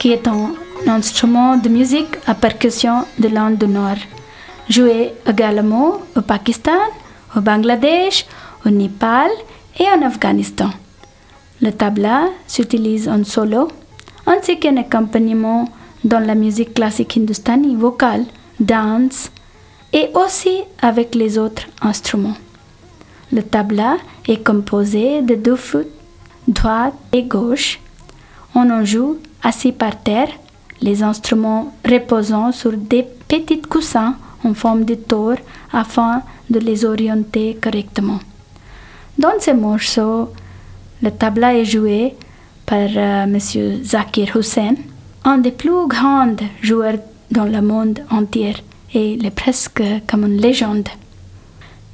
qui 0.00 0.10
est 0.10 0.26
un 0.26 0.54
instrument 0.88 1.56
de 1.56 1.68
musique 1.68 2.16
à 2.26 2.34
percussion 2.34 3.04
de 3.16 3.28
l'Inde 3.28 3.58
du 3.58 3.68
Nord, 3.68 4.00
joué 4.68 5.12
également 5.24 6.00
au 6.16 6.20
Pakistan, 6.20 6.80
au 7.36 7.40
Bangladesh, 7.40 8.26
au 8.66 8.70
Népal 8.70 9.30
et 9.78 9.84
en 9.84 10.02
Afghanistan. 10.04 10.70
Le 11.62 11.70
tabla 11.70 12.24
s'utilise 12.48 13.08
en 13.08 13.22
solo, 13.22 13.68
ainsi 14.26 14.58
qu'un 14.58 14.76
accompagnement 14.76 15.68
dans 16.02 16.18
la 16.26 16.34
musique 16.34 16.74
classique 16.74 17.16
hindustani 17.16 17.76
vocale, 17.76 18.24
dance 18.58 19.30
et 19.92 20.10
aussi 20.14 20.62
avec 20.82 21.14
les 21.14 21.38
autres 21.38 21.66
instruments. 21.82 22.36
Le 23.32 23.44
tabla 23.44 23.98
est 24.26 24.44
composé 24.44 25.22
de 25.22 25.36
deux 25.36 25.54
flûtes, 25.56 25.99
droite 26.50 26.94
et 27.12 27.22
gauche. 27.22 27.80
On 28.54 28.68
en 28.70 28.84
joue 28.84 29.18
assis 29.42 29.72
par 29.72 30.02
terre, 30.02 30.28
les 30.82 31.02
instruments 31.02 31.72
reposant 31.88 32.52
sur 32.52 32.72
des 32.72 33.06
petits 33.28 33.62
coussins 33.62 34.16
en 34.44 34.54
forme 34.54 34.84
de 34.84 34.94
tour 34.94 35.34
afin 35.72 36.22
de 36.48 36.58
les 36.58 36.84
orienter 36.84 37.58
correctement. 37.62 38.18
Dans 39.18 39.38
ces 39.38 39.54
morceaux, 39.54 40.30
le 41.02 41.10
tabla 41.10 41.54
est 41.54 41.64
joué 41.64 42.14
par 42.66 42.88
euh, 42.96 43.24
M. 43.24 43.38
Zakir 43.84 44.36
Hussain, 44.36 44.74
un 45.24 45.38
des 45.38 45.50
plus 45.52 45.86
grands 45.86 46.36
joueurs 46.62 46.98
dans 47.30 47.44
le 47.44 47.60
monde 47.60 48.00
entier. 48.10 48.54
et 48.92 49.12
il 49.14 49.24
est 49.24 49.30
presque 49.44 49.82
comme 50.08 50.24
une 50.24 50.40
légende. 50.40 50.88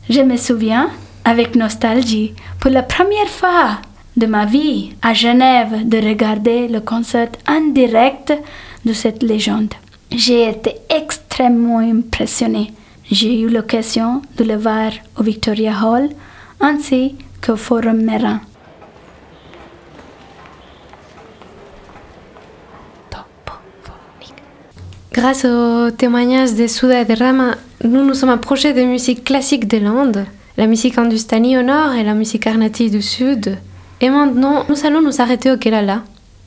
Je 0.09 0.23
me 0.23 0.37
souviens, 0.37 0.89
avec 1.25 1.57
nostalgie, 1.57 2.33
pour 2.61 2.71
la 2.71 2.83
première 2.83 3.29
fois 3.29 3.79
de 4.17 4.27
ma 4.27 4.47
vie 4.47 4.95
à 5.03 5.13
Genève, 5.13 5.89
de 5.89 5.99
regarder 5.99 6.69
le 6.69 6.81
concert 6.81 7.29
en 7.49 7.73
direct 7.73 8.33
de 8.85 8.93
cette 8.93 9.23
légende. 9.23 9.75
J'ai 10.11 10.49
été 10.49 10.77
extrêmement 10.89 11.79
impressionnée. 11.79 12.73
J'ai 13.11 13.41
eu 13.41 13.49
l'occasion 13.49 14.23
de 14.39 14.45
le 14.45 14.57
voir 14.57 14.93
au 15.19 15.23
Victoria 15.23 15.73
Hall 15.83 16.09
ainsi 16.61 17.15
qu'au 17.45 17.57
Forum 17.57 18.03
Mérin. 18.03 18.41
Grâce 25.13 25.47
au 25.47 25.91
témoignage 25.91 26.55
de 26.55 26.67
Souda 26.67 27.01
et 27.01 27.05
de 27.07 27.15
Rama, 27.15 27.55
nous 27.83 28.05
nous 28.05 28.13
sommes 28.13 28.29
approchés 28.29 28.75
des 28.75 28.85
musiques 28.85 29.25
classiques 29.25 29.67
des 29.67 29.81
Landes, 29.81 30.27
la 30.59 30.67
musique 30.67 30.99
hindustanie 30.99 31.57
au 31.57 31.63
nord 31.63 31.95
et 31.95 32.05
la 32.05 32.13
musique 32.13 32.43
carnatique 32.43 32.91
du 32.91 33.01
sud. 33.01 33.57
Et 34.01 34.11
maintenant, 34.11 34.65
nous 34.69 34.85
allons 34.87 35.01
nous 35.01 35.21
arrêter 35.21 35.51
au 35.51 35.57
Kerala, 35.57 36.03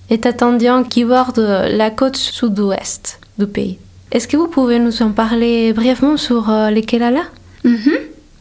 état 0.09 0.45
indien 0.45 0.83
qui 0.83 1.03
borde 1.03 1.39
la 1.39 1.89
côte 1.89 2.15
sud-ouest 2.15 3.19
du 3.39 3.47
pays. 3.47 3.79
Est-ce 4.11 4.27
que 4.27 4.37
vous 4.37 4.47
pouvez 4.47 4.79
nous 4.79 5.01
en 5.01 5.11
parler 5.11 5.73
brièvement 5.73 6.17
sur 6.17 6.49
euh, 6.49 6.69
les 6.69 6.83
Kerala? 6.83 7.23
Mhm. 7.63 7.97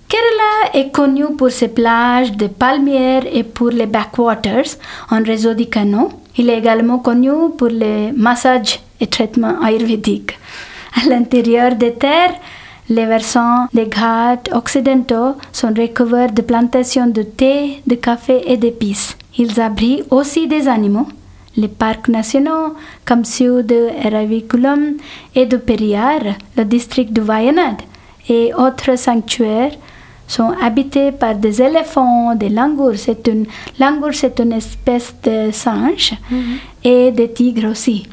Kerala 0.09 0.75
est 0.75 0.91
connu 0.91 1.25
pour 1.37 1.51
ses 1.51 1.69
plages 1.69 2.33
de 2.33 2.47
palmiers 2.47 3.21
et 3.33 3.45
pour 3.45 3.69
les 3.69 3.87
backwaters 3.87 4.77
en 5.11 5.23
réseau 5.23 5.55
du 5.55 5.67
canot. 5.67 6.11
Il 6.37 6.49
est 6.51 6.59
également 6.59 6.99
connu 6.99 7.31
pour 7.57 7.69
les 7.69 8.13
massages 8.13 8.81
et 9.01 9.07
traitements 9.07 9.61
ayurvédiques. 9.63 10.39
À 10.95 11.07
l'intérieur 11.09 11.75
des 11.75 11.95
terres, 11.95 12.35
les 12.91 13.07
versants 13.07 13.67
des 13.75 13.87
ghats 13.87 14.39
occidentaux 14.53 15.35
sont 15.53 15.75
recouverts 15.75 16.33
de 16.33 16.43
plantations 16.43 17.07
de 17.07 17.23
thé, 17.23 17.83
de 17.87 17.95
café 17.95 18.43
et 18.47 18.57
d'épices. 18.57 19.17
Ils 19.37 19.61
abritent 19.61 20.05
aussi 20.11 20.47
des 20.47 20.69
animaux. 20.69 21.09
Les 21.57 21.69
parcs 21.69 22.09
nationaux 22.09 22.75
comme 23.05 23.25
ceux 23.25 23.63
de 23.63 23.89
Eraviculam 24.05 24.95
et 25.35 25.45
de 25.47 25.57
Periyar, 25.57 26.21
le 26.57 26.65
district 26.65 27.13
de 27.13 27.21
Wayanad 27.21 27.77
et 28.29 28.53
autres 28.55 28.97
sanctuaires 28.97 29.73
sont 30.27 30.53
habités 30.63 31.11
par 31.11 31.35
des 31.35 31.61
éléphants, 31.61 32.35
des 32.35 32.51
langours. 32.51 32.97
C'est 32.97 33.27
une 33.29 33.47
langour, 33.81 34.11
c'est 34.13 34.39
une 34.41 34.53
espèce 34.53 35.15
de 35.25 35.51
singe 35.51 36.15
et 36.85 37.11
des 37.11 37.33
tigres 37.33 37.71
aussi. 37.71 38.07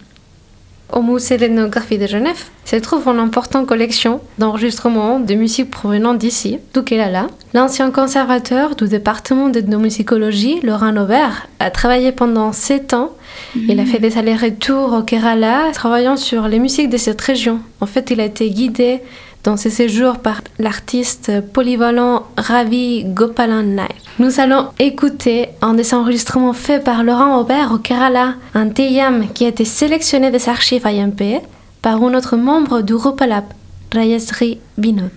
Au 0.94 1.02
musée 1.02 1.38
d'ethnographie 1.38 1.98
de 1.98 2.06
Genève 2.06 2.46
se 2.64 2.76
trouve 2.76 3.08
une 3.08 3.20
importante 3.20 3.66
collection 3.66 4.22
d'enregistrements 4.38 5.20
de 5.20 5.34
musique 5.34 5.72
provenant 5.72 6.14
d'ici, 6.14 6.60
du 6.74 6.84
Kerala. 6.84 7.28
L'ancien 7.54 7.90
conservateur 7.92 8.76
du 8.76 8.88
département 8.88 9.50
d'ethnomusicologie, 9.50 10.60
Laurent 10.62 10.96
Aubert, 10.96 11.48
a 11.60 11.72
travaillé 11.72 12.12
pendant 12.12 12.52
sept 12.52 12.94
ans. 12.94 13.12
Il 13.56 13.80
a 13.80 13.86
fait 13.86 14.00
des 14.00 14.18
allers-retours 14.18 14.94
au 14.94 15.02
Kerala, 15.02 15.72
travaillant 15.74 16.18
sur 16.18 16.48
les 16.48 16.60
musiques 16.60 16.90
de 16.90 16.98
cette 16.98 17.22
région. 17.22 17.60
En 17.82 17.88
fait, 17.88 18.12
il 18.12 18.22
a 18.22 18.26
été 18.26 18.50
guidé 18.50 19.02
dans 19.46 19.58
ses 19.58 19.70
séjours 19.70 20.18
par 20.18 20.42
l'artiste 20.60 21.32
polyvalent 21.54 22.24
Ravi 22.36 23.06
Gopalan 23.06 23.64
Nair. 23.64 23.94
Nous 24.20 24.40
allons 24.40 24.70
écouter 24.80 25.50
un 25.62 25.76
des 25.76 25.94
enregistrements 25.94 26.54
faits 26.54 26.84
par 26.84 27.04
Laurent 27.04 27.40
Aubert 27.40 27.72
au 27.72 27.78
Kerala, 27.78 28.36
un 28.56 28.70
Teyam 28.70 29.28
qui 29.34 29.46
a 29.46 29.50
été 29.50 29.64
sélectionné 29.64 30.32
des 30.32 30.50
archives 30.50 30.86
IMP 30.86 31.42
par 31.82 32.02
un 32.02 32.14
autre 32.16 32.36
membre 32.38 32.82
du 32.82 32.96
Rupalap, 32.96 33.54
Rayasri 33.94 34.60
Binod. 34.78 35.12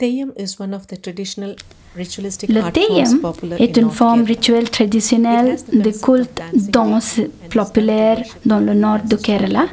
Le 0.00 0.06
Teyam 2.70 3.18
popular 3.20 3.60
est 3.60 3.76
in 3.76 3.80
une 3.80 3.86
North 3.86 3.96
forme 3.96 4.20
Kerala. 4.20 4.28
rituelle 4.28 4.70
traditionnelle 4.70 5.56
de 5.72 5.90
culte 5.90 6.40
danse 6.54 7.20
populaire 7.50 8.22
dans 8.46 8.60
le 8.60 8.74
nord 8.74 9.00
de 9.04 9.16
Kerala. 9.16 9.66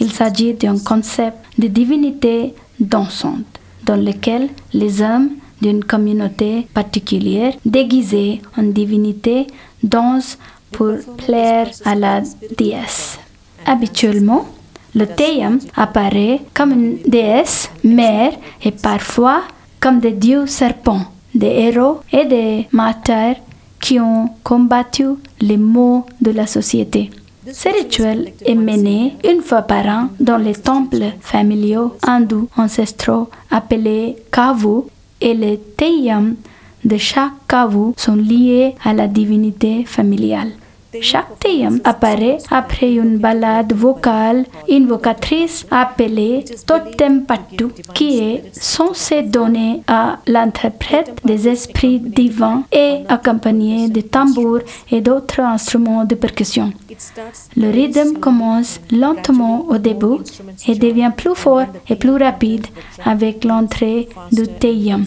Il 0.00 0.10
s'agit 0.12 0.54
d'un 0.54 0.78
concept 0.78 1.36
de 1.58 1.68
divinité 1.68 2.54
dansante 2.80 3.60
dans 3.84 3.96
lequel 3.96 4.48
les 4.72 5.02
hommes 5.02 5.30
d'une 5.60 5.84
communauté 5.84 6.66
particulière 6.74 7.54
déguisés 7.64 8.40
en 8.56 8.64
divinité 8.64 9.46
dansent 9.82 10.38
pour 10.72 10.96
plaire 11.16 11.70
à 11.84 11.94
la 11.94 12.22
déesse. 12.58 13.18
Habituellement, 13.64 14.46
le 14.94 15.06
Teyam 15.06 15.58
apparaît 15.76 16.40
comme 16.52 16.72
une 16.72 16.98
déesse 17.06 17.70
mère 17.82 18.32
et 18.62 18.70
parfois 18.70 19.42
comme 19.80 20.00
des 20.00 20.12
dieux 20.12 20.46
serpents, 20.46 21.04
des 21.34 21.46
héros 21.66 22.00
et 22.12 22.24
des 22.24 22.68
martyrs 22.72 23.36
qui 23.80 24.00
ont 24.00 24.30
combattu 24.42 25.06
les 25.40 25.56
maux 25.56 26.06
de 26.20 26.30
la 26.30 26.46
société. 26.46 27.10
Ce 27.52 27.68
rituel 27.68 28.32
est 28.44 28.54
mené 28.54 29.16
une 29.22 29.42
fois 29.42 29.62
par 29.62 29.86
an 29.86 30.08
dans 30.18 30.38
les 30.38 30.54
temples 30.54 31.12
familiaux 31.20 31.94
hindous 32.02 32.48
ancestraux 32.56 33.28
appelés 33.50 34.16
kavu 34.32 34.82
et 35.20 35.34
les 35.34 35.58
Teyam 35.58 36.36
de 36.84 36.96
chaque 36.96 37.32
kavu 37.46 37.92
sont 37.96 38.16
liés 38.16 38.74
à 38.82 38.94
la 38.94 39.08
divinité 39.08 39.84
familiale. 39.84 40.52
Chaque 41.00 41.38
Teyam 41.40 41.80
apparaît 41.84 42.38
après 42.50 42.94
une 42.94 43.18
balade 43.18 43.72
vocale 43.72 44.44
invocatrice 44.70 45.66
appelée 45.70 46.44
Totem 46.66 47.24
Pattu, 47.24 47.66
qui 47.94 48.18
est 48.18 48.44
censée 48.52 49.22
donner 49.22 49.82
à 49.86 50.18
l'interprète 50.26 51.20
des 51.24 51.48
esprits 51.48 52.00
divins 52.00 52.64
et 52.72 53.02
accompagnée 53.08 53.88
de 53.88 54.00
tambours 54.00 54.60
et 54.90 55.00
d'autres 55.00 55.40
instruments 55.40 56.04
de 56.04 56.14
percussion. 56.14 56.72
Le 57.56 57.70
rythme 57.70 58.18
commence 58.18 58.80
lentement 58.90 59.66
au 59.68 59.78
début 59.78 60.18
et 60.66 60.74
devient 60.74 61.12
plus 61.16 61.34
fort 61.34 61.66
et 61.88 61.96
plus 61.96 62.16
rapide 62.16 62.66
avec 63.04 63.44
l'entrée 63.44 64.08
du 64.32 64.46
Teyam. 64.46 65.04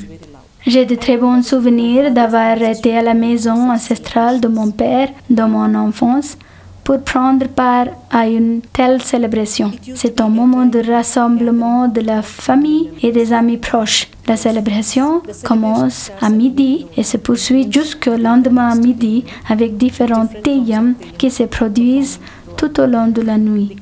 J'ai 0.67 0.83
de 0.83 0.95
très 0.95 1.15
bons 1.15 1.41
souvenirs 1.43 2.11
d'avoir 2.11 2.61
été 2.61 2.97
à 2.97 3.01
la 3.01 3.13
maison 3.13 3.71
ancestrale 3.71 4.41
de 4.41 4.49
mon 4.49 4.71
père 4.71 5.07
dans 5.29 5.47
mon 5.47 5.73
enfance 5.75 6.37
pour 6.83 6.99
prendre 7.03 7.47
part 7.47 7.87
à 8.11 8.27
une 8.27 8.59
telle 8.73 9.01
célébration. 9.01 9.71
C'est 9.95 10.19
un 10.19 10.27
moment 10.27 10.65
de 10.65 10.79
rassemblement 10.79 11.87
de 11.87 12.01
la 12.01 12.21
famille 12.21 12.89
et 13.01 13.13
des 13.13 13.31
amis 13.31 13.55
proches. 13.55 14.09
La 14.27 14.35
célébration 14.35 15.21
commence 15.45 16.11
à 16.19 16.29
midi 16.29 16.85
et 16.97 17.03
se 17.03 17.15
poursuit 17.15 17.71
jusqu'au 17.71 18.17
lendemain 18.17 18.67
à 18.71 18.75
midi 18.75 19.23
avec 19.47 19.77
différents 19.77 20.27
théyams 20.43 20.95
qui 21.17 21.31
se 21.31 21.43
produisent 21.43 22.19
tout 22.57 22.79
au 22.81 22.87
long 22.87 23.07
de 23.07 23.21
la 23.21 23.37
nuit. 23.37 23.77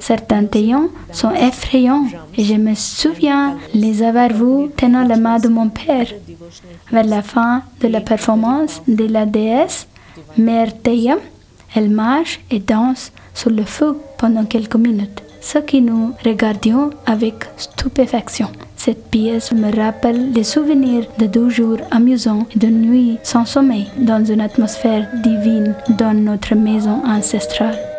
Certains 0.00 0.46
théyams 0.46 0.88
sont 1.12 1.32
effrayants 1.32 2.06
et 2.36 2.42
je 2.42 2.54
me 2.54 2.74
souviens 2.74 3.56
les 3.74 4.02
avoir 4.02 4.30
vus 4.30 4.70
tenant 4.76 5.04
la 5.06 5.16
main 5.16 5.38
de 5.38 5.48
mon 5.48 5.68
père. 5.68 6.06
Vers 6.90 7.04
la 7.04 7.22
fin 7.22 7.62
de 7.80 7.88
la 7.88 8.00
performance 8.00 8.82
de 8.86 9.06
la 9.06 9.26
déesse, 9.26 9.86
Mère 10.36 10.76
Théyam, 10.82 11.18
elle 11.74 11.90
marche 11.90 12.40
et 12.50 12.60
danse 12.60 13.12
sur 13.34 13.50
le 13.50 13.64
feu 13.64 13.96
pendant 14.18 14.44
quelques 14.44 14.76
minutes, 14.76 15.22
ce 15.40 15.58
que 15.58 15.78
nous 15.78 16.14
regardions 16.24 16.90
avec 17.06 17.34
stupéfaction. 17.56 18.48
Cette 18.76 19.10
pièce 19.10 19.50
me 19.52 19.74
rappelle 19.74 20.32
les 20.32 20.44
souvenirs 20.44 21.06
de 21.18 21.26
deux 21.26 21.48
jours 21.48 21.78
amusants 21.90 22.46
et 22.54 22.58
de 22.58 22.68
nuits 22.68 23.18
sans 23.22 23.46
sommeil 23.46 23.86
dans 23.96 24.24
une 24.24 24.42
atmosphère 24.42 25.08
divine 25.22 25.74
dans 25.98 26.12
notre 26.12 26.54
maison 26.54 27.02
ancestrale. 27.06 27.93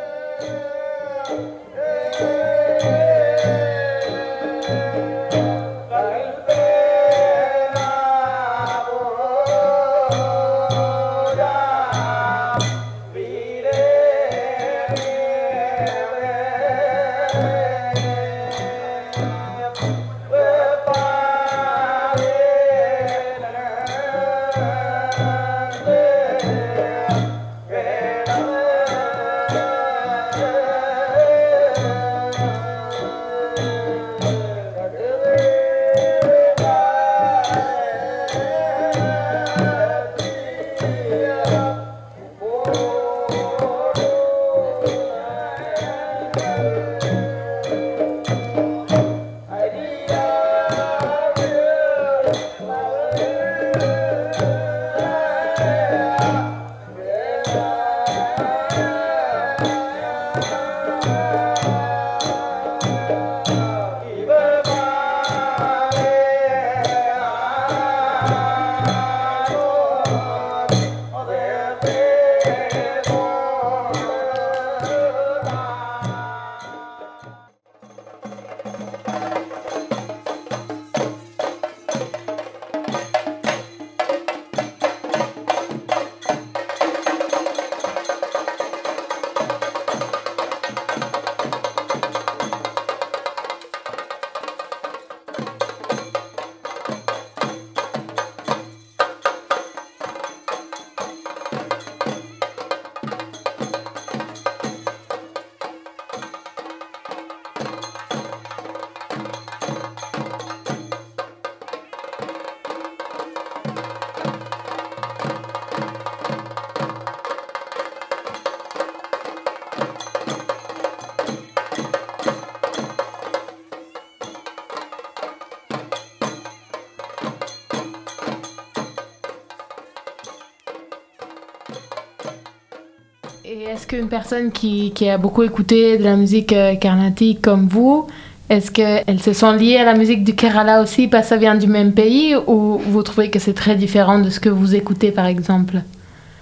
Qu'une 133.95 134.07
personne 134.07 134.51
qui, 134.51 134.91
qui 134.91 135.09
a 135.09 135.17
beaucoup 135.17 135.43
écouté 135.43 135.97
de 135.97 136.03
la 136.03 136.15
musique 136.15 136.53
euh, 136.53 136.75
carnatique 136.75 137.41
comme 137.41 137.67
vous, 137.67 138.07
est-ce 138.49 138.69
qu'elles 138.71 139.21
se 139.21 139.33
sont 139.33 139.53
liées 139.53 139.77
à 139.77 139.85
la 139.85 139.95
musique 139.95 140.23
du 140.23 140.35
Kerala 140.35 140.81
aussi 140.81 141.07
parce 141.07 141.23
que 141.23 141.29
ça 141.29 141.37
vient 141.37 141.55
du 141.55 141.67
même 141.67 141.93
pays 141.93 142.35
ou 142.47 142.79
vous 142.85 143.03
trouvez 143.03 143.29
que 143.29 143.39
c'est 143.39 143.53
très 143.53 143.75
différent 143.75 144.19
de 144.19 144.29
ce 144.29 144.39
que 144.39 144.49
vous 144.49 144.75
écoutez 144.75 145.11
par 145.11 145.25
exemple? 145.25 145.81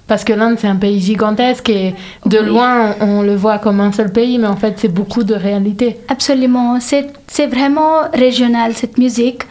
Parce 0.08 0.24
que 0.24 0.34
l'Inde 0.34 0.58
c'est 0.60 0.68
un 0.68 0.76
pays 0.76 1.00
gigantesque 1.00 1.70
et 1.70 1.96
de 2.26 2.40
Oui. 2.40 2.46
loin 2.46 2.96
on, 3.00 3.22
le 3.22 3.36
voit 3.36 3.58
comme 3.60 3.80
un 3.80 3.92
seul 3.92 4.12
pays 4.12 4.38
mais 4.38 4.48
en 4.48 4.58
fait 4.58 4.74
c'est 4.78 4.90
beaucoup 4.94 5.24
de 5.24 5.34
réalité. 5.36 5.98
Absolument, 6.10 6.80
c'est 6.80 7.08
c'est 7.28 7.48
vraiment 7.48 8.02
régional 8.14 8.74
cette 8.74 8.98
musique. 8.98 9.44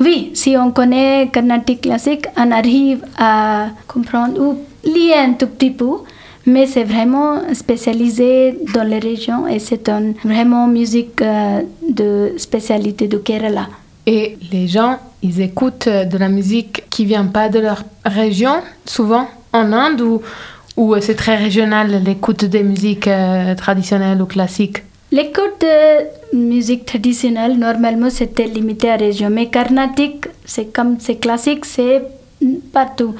Oui, 0.00 0.30
si 0.34 0.56
on 0.56 0.72
connaît 0.72 1.28
Carnatic 1.32 1.82
classique, 1.82 2.26
on 2.36 2.50
arrive 2.50 3.04
à 3.18 3.66
comprendre 3.86 4.40
ou 4.40 4.58
lier 4.84 5.14
un 5.16 5.34
tout 5.34 5.46
petit 5.46 5.70
peu, 5.70 5.98
mais 6.46 6.66
c'est 6.66 6.84
vraiment 6.84 7.54
spécialisé 7.54 8.58
dans 8.74 8.82
les 8.82 8.98
régions 8.98 9.46
et 9.46 9.58
c'est 9.58 9.88
une 9.88 10.14
vraiment 10.24 10.66
musique 10.66 11.20
euh, 11.22 11.60
de 11.88 12.32
spécialité 12.36 13.08
de 13.08 13.18
Kerala. 13.18 13.68
Et 14.06 14.36
les 14.50 14.66
gens, 14.66 14.98
ils 15.22 15.40
écoutent 15.40 15.86
euh, 15.86 16.04
de 16.04 16.18
la 16.18 16.28
musique 16.28 16.84
qui 16.90 17.04
vient 17.04 17.26
pas 17.26 17.48
de 17.48 17.60
leur 17.60 17.84
région, 18.04 18.56
souvent 18.84 19.28
en 19.52 19.72
Inde, 19.72 20.00
ou, 20.00 20.22
ou 20.76 20.94
euh, 20.94 21.00
c'est 21.00 21.14
très 21.14 21.36
régional 21.36 22.02
l'écoute 22.04 22.44
des 22.44 22.64
musiques 22.64 23.06
euh, 23.06 23.54
traditionnelles 23.54 24.20
ou 24.20 24.26
classiques? 24.26 24.82
L'écoute 25.12 25.60
de 25.60 26.36
musique 26.36 26.86
traditionnelle, 26.86 27.58
normalement, 27.58 28.10
c'était 28.10 28.46
limité 28.46 28.88
à 28.88 28.96
la 28.96 29.06
région. 29.06 29.30
Mais 29.30 29.46
Carnatic, 29.46 30.26
c'est 30.44 30.72
comme 30.72 30.96
c'est 30.98 31.16
classique, 31.16 31.64
c'est 31.64 32.02
partout. 32.72 33.14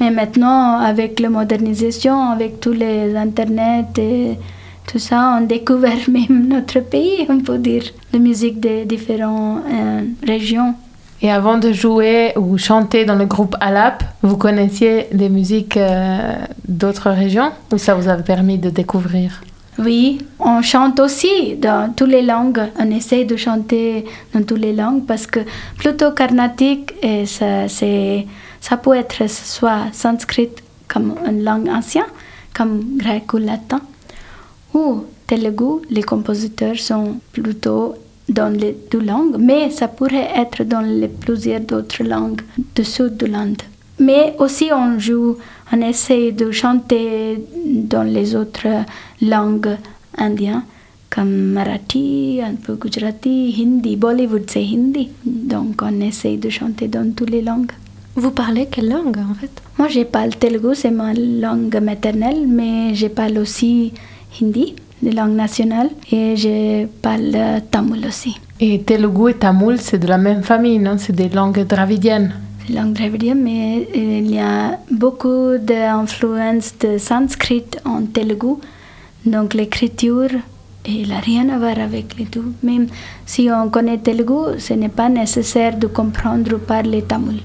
Mais 0.00 0.10
maintenant, 0.10 0.78
avec 0.78 1.20
la 1.20 1.30
modernisation, 1.30 2.30
avec 2.30 2.60
tous 2.60 2.72
les 2.72 3.14
internets 3.16 3.86
et 3.98 4.38
tout 4.86 4.98
ça, 4.98 5.38
on 5.38 5.46
découvre 5.46 5.88
même 6.08 6.48
notre 6.48 6.80
pays, 6.80 7.26
on 7.28 7.40
peut 7.40 7.58
dire, 7.58 7.84
la 8.12 8.18
musique 8.18 8.60
des 8.60 8.84
différentes 8.84 9.62
euh, 9.72 10.02
régions. 10.26 10.74
Et 11.22 11.30
avant 11.30 11.56
de 11.56 11.72
jouer 11.72 12.32
ou 12.36 12.58
chanter 12.58 13.04
dans 13.04 13.14
le 13.14 13.24
groupe 13.24 13.56
Alap, 13.60 14.04
vous 14.22 14.36
connaissiez 14.36 15.06
des 15.12 15.30
musiques 15.30 15.76
euh, 15.76 16.34
d'autres 16.68 17.10
régions 17.10 17.50
ou 17.72 17.78
ça 17.78 17.94
vous 17.94 18.08
a 18.08 18.16
permis 18.16 18.58
de 18.58 18.68
découvrir? 18.68 19.40
Oui, 19.78 20.18
on 20.38 20.62
chante 20.62 21.00
aussi 21.00 21.56
dans 21.56 21.92
toutes 21.94 22.10
les 22.10 22.22
langues. 22.22 22.60
On 22.78 22.90
essaie 22.90 23.24
de 23.24 23.36
chanter 23.36 24.04
dans 24.32 24.42
toutes 24.44 24.60
les 24.60 24.72
langues 24.72 25.04
parce 25.06 25.26
que 25.26 25.40
plutôt 25.78 26.12
carnatique, 26.12 26.92
et 27.02 27.26
ça, 27.26 27.68
c'est, 27.68 28.26
ça 28.64 28.78
peut 28.78 28.94
être 28.94 29.28
soit 29.28 29.92
sanskrit 29.92 30.48
comme 30.88 31.16
une 31.28 31.44
langue 31.44 31.68
ancienne, 31.68 32.12
comme 32.56 32.96
grec 32.96 33.34
ou 33.34 33.36
latin, 33.36 33.82
ou 34.72 35.04
telugu. 35.26 35.82
Les 35.90 36.02
compositeurs 36.02 36.78
sont 36.78 37.20
plutôt 37.30 37.94
dans 38.26 38.48
les 38.48 38.74
deux 38.90 39.00
langues, 39.02 39.36
mais 39.38 39.68
ça 39.68 39.88
pourrait 39.88 40.30
être 40.34 40.64
dans 40.64 40.80
les 40.80 41.08
plusieurs 41.08 41.60
d'autres 41.60 42.02
langues 42.04 42.40
du 42.74 42.84
sud 42.84 43.18
de 43.18 43.26
l'Inde. 43.26 43.60
Mais 43.98 44.34
aussi 44.38 44.70
on 44.72 44.98
joue, 44.98 45.36
on 45.70 45.80
essaie 45.82 46.32
de 46.32 46.50
chanter 46.50 47.44
dans 47.66 48.02
les 48.02 48.34
autres 48.34 48.66
langues 49.20 49.76
indiennes 50.16 50.62
comme 51.10 51.52
Marathi, 51.52 52.40
un 52.42 52.54
Gujarati, 52.74 53.54
Hindi, 53.60 53.96
Bollywood 53.96 54.46
c'est 54.48 54.64
Hindi. 54.64 55.10
Donc 55.26 55.82
on 55.82 56.00
essaie 56.00 56.38
de 56.38 56.48
chanter 56.48 56.88
dans 56.88 57.14
toutes 57.14 57.30
les 57.30 57.42
langues. 57.42 57.72
Vous 58.16 58.30
parlez 58.30 58.66
quelle 58.66 58.90
langue 58.90 59.18
en 59.18 59.34
fait? 59.34 59.50
Moi 59.76 59.88
je 59.88 60.02
parle 60.04 60.30
telugu, 60.36 60.74
c'est 60.74 60.90
ma 60.92 61.12
langue 61.12 61.76
maternelle, 61.82 62.46
mais 62.46 62.94
je 62.94 63.08
parle 63.08 63.38
aussi 63.38 63.92
Hindi, 64.40 64.76
la 65.02 65.10
langue 65.10 65.34
nationale, 65.34 65.90
et 66.12 66.36
je 66.36 66.86
parle 67.02 67.36
tamil 67.70 68.06
aussi. 68.06 68.36
Et 68.60 68.80
Telugu 68.82 69.30
et 69.30 69.34
Tamoul, 69.34 69.78
c'est 69.78 69.98
de 69.98 70.06
la 70.06 70.16
même 70.18 70.42
famille, 70.42 70.78
non? 70.78 70.96
C'est 70.96 71.12
des 71.12 71.28
langues 71.28 71.66
dravidiennes. 71.66 72.32
Langue 72.72 72.92
dravidienne, 72.92 73.42
mais 73.42 73.88
euh, 73.96 74.20
il 74.20 74.30
y 74.32 74.38
a 74.38 74.78
beaucoup 74.90 75.58
d'influence 75.60 76.72
de 76.78 76.98
sanskrit 76.98 77.64
en 77.84 78.02
telugu. 78.06 78.54
Donc 79.26 79.54
l'écriture, 79.54 80.30
elle 80.86 81.08
n'a 81.08 81.18
rien 81.18 81.48
à 81.48 81.58
voir 81.58 81.78
avec 81.78 82.16
les 82.16 82.26
deux. 82.26 82.52
Même 82.62 82.86
si 83.26 83.48
on 83.50 83.68
connaît 83.70 83.98
telugu, 83.98 84.58
ce 84.58 84.74
n'est 84.74 84.88
pas 84.88 85.08
nécessaire 85.08 85.76
de 85.76 85.88
comprendre 85.88 86.54
ou 86.54 86.58
parler 86.58 87.02
tamil. 87.02 87.40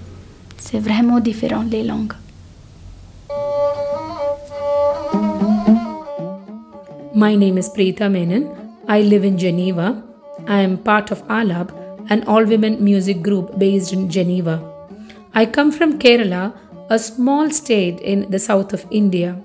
C'est 0.72 0.78
vraiment 0.78 1.20
différent 1.20 1.64
les 1.72 1.82
langues. 1.82 2.14
My 7.16 7.36
name 7.36 7.58
is 7.58 7.70
Preeta 7.76 8.08
Menon. 8.08 8.56
I 8.88 9.02
live 9.02 9.26
in 9.26 9.36
Geneva. 9.40 10.04
I 10.48 10.62
am 10.62 10.78
part 10.78 11.10
of 11.10 11.28
Alab, 11.28 11.72
an 12.12 12.24
all 12.28 12.46
women 12.46 12.84
music 12.84 13.24
group 13.24 13.58
based 13.58 13.94
in 13.94 14.12
Geneva. 14.12 14.62
I 15.34 15.48
come 15.48 15.72
from 15.72 15.98
Kerala, 15.98 16.54
a 16.92 17.00
small 17.00 17.50
state 17.50 18.00
in 18.02 18.30
the 18.30 18.38
south 18.38 18.72
of 18.72 18.86
India. 18.92 19.42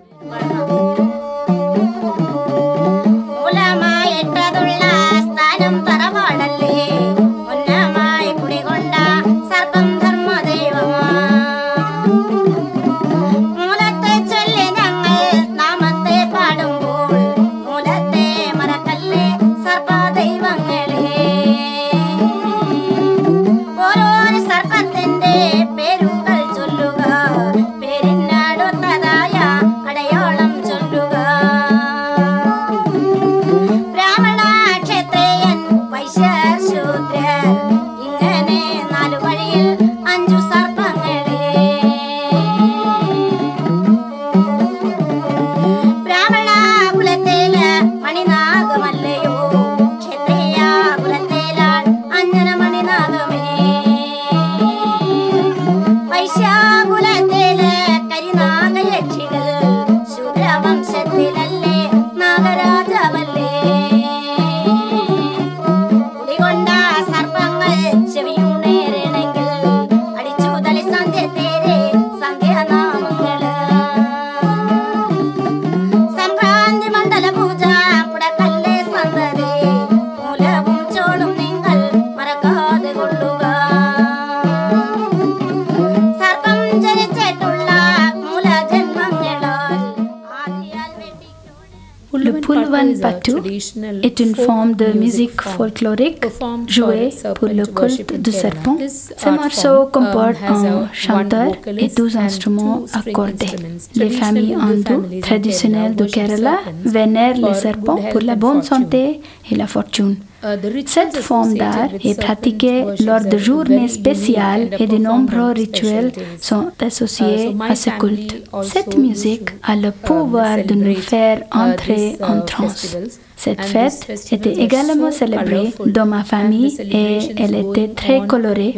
Est 94.15 94.25
une 94.25 94.35
forme 94.37 94.75
de 94.75 94.87
musique 94.99 95.41
folklorique 95.41 96.25
jouée 96.67 97.11
pour 97.35 97.49
le 97.49 97.67
culte 97.67 98.21
du 98.21 98.33
serpent. 98.33 98.77
Ce 98.89 99.29
morceau 99.29 99.83
um, 99.83 99.91
comporte 99.91 100.37
un 100.47 100.89
chanteur 100.93 101.53
et 101.67 101.89
deux 101.89 102.17
instruments 102.17 102.85
accordés. 102.93 103.47
Les 103.95 104.11
familles 104.11 104.55
hindoues 104.55 105.21
traditionnelles 105.21 105.97
de 105.97 106.05
Kerala 106.05 106.59
vénèrent 106.85 107.39
les 107.39 107.55
serpents 107.55 108.01
pour 108.11 108.21
la 108.21 108.37
bonne 108.37 108.63
santé 108.63 109.21
et 109.51 109.55
la 109.57 109.67
fortune. 109.67 110.17
Uh, 110.45 110.59
Cette 110.87 111.17
forme 111.17 111.55
d'art 111.55 111.89
est 112.05 112.21
pratiquée 112.21 112.85
lors 113.01 113.25
de 113.25 113.39
journées 113.39 113.89
spéciales 113.89 114.69
et 114.79 114.87
de 114.87 114.99
nombreux 114.99 115.53
rituels 115.53 116.13
sont 116.39 116.71
associés 116.81 117.25
Uh, 117.25 117.39
so 117.39 117.53
my 117.55 117.71
à 117.71 117.75
ce 117.75 117.91
culte. 117.99 118.35
Cette 118.63 118.99
musique 118.99 119.49
a 119.63 119.75
le 119.75 119.89
um, 119.89 119.93
pouvoir 120.05 120.59
de 120.67 120.75
nous 120.75 120.97
faire 120.97 121.39
uh, 121.39 121.59
entrer 121.59 122.17
uh, 122.21 122.25
en 122.25 122.41
transe. 122.43 122.95
Cette 123.37 123.65
fête 123.65 124.07
était 124.33 124.53
également 124.67 125.11
célébrée 125.11 125.73
dans 125.87 126.07
ma 126.07 126.25
famille 126.25 126.77
et 126.79 127.19
elle 127.39 127.55
était 127.55 127.89
très 127.89 128.27
colorée. 128.27 128.73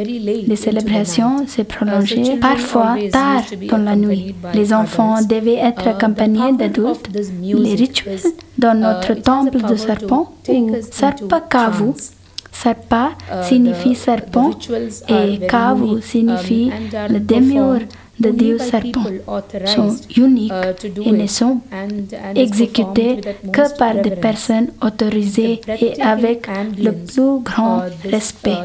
Les 0.46 0.56
célébrations 0.56 1.40
night. 1.40 1.50
se 1.50 1.62
Uh, 1.62 1.64
prolongeaient 1.64 2.36
parfois 2.36 2.96
tard 3.10 3.42
dans 3.70 3.78
la 3.78 3.96
nuit. 3.96 4.34
Les 4.54 4.72
enfants 4.72 5.16
devaient 5.22 5.62
être 5.70 5.86
Uh, 5.86 5.90
accompagnés 5.90 6.52
d'adultes. 6.52 7.08
Les 7.42 7.74
rituels 7.74 8.20
dans 8.58 8.76
uh, 8.76 8.80
notre 8.80 9.14
temple 9.14 9.62
de 9.62 9.76
serpent 9.76 10.32
ou 10.48 10.76
Sarpa 10.90 11.40
Kavu. 11.40 11.92
Sarpa 12.52 13.10
signifie 13.42 13.94
serpent 13.94 14.50
et 15.08 15.46
Kavu 15.46 16.00
signifie 16.00 16.70
um, 16.72 16.96
are 16.96 17.08
le 17.08 17.20
démiurge 17.20 17.82
only 18.24 18.36
Dieu 18.36 18.58
serpent. 18.58 19.04
sont 19.66 19.96
uniques 20.16 20.52
uh, 20.52 20.88
do 20.88 21.02
et 21.02 21.12
ne 21.12 21.26
sont 21.26 21.60
exécutés 22.34 23.20
que 23.52 23.78
par 23.78 23.94
des 24.00 24.10
personnes 24.10 24.68
autorisées 24.82 25.60
The 25.66 25.82
et 25.82 26.00
avec 26.02 26.46
le 26.78 26.92
plus 26.92 27.40
grand 27.42 27.82
uh, 27.86 28.08
respect. 28.08 28.56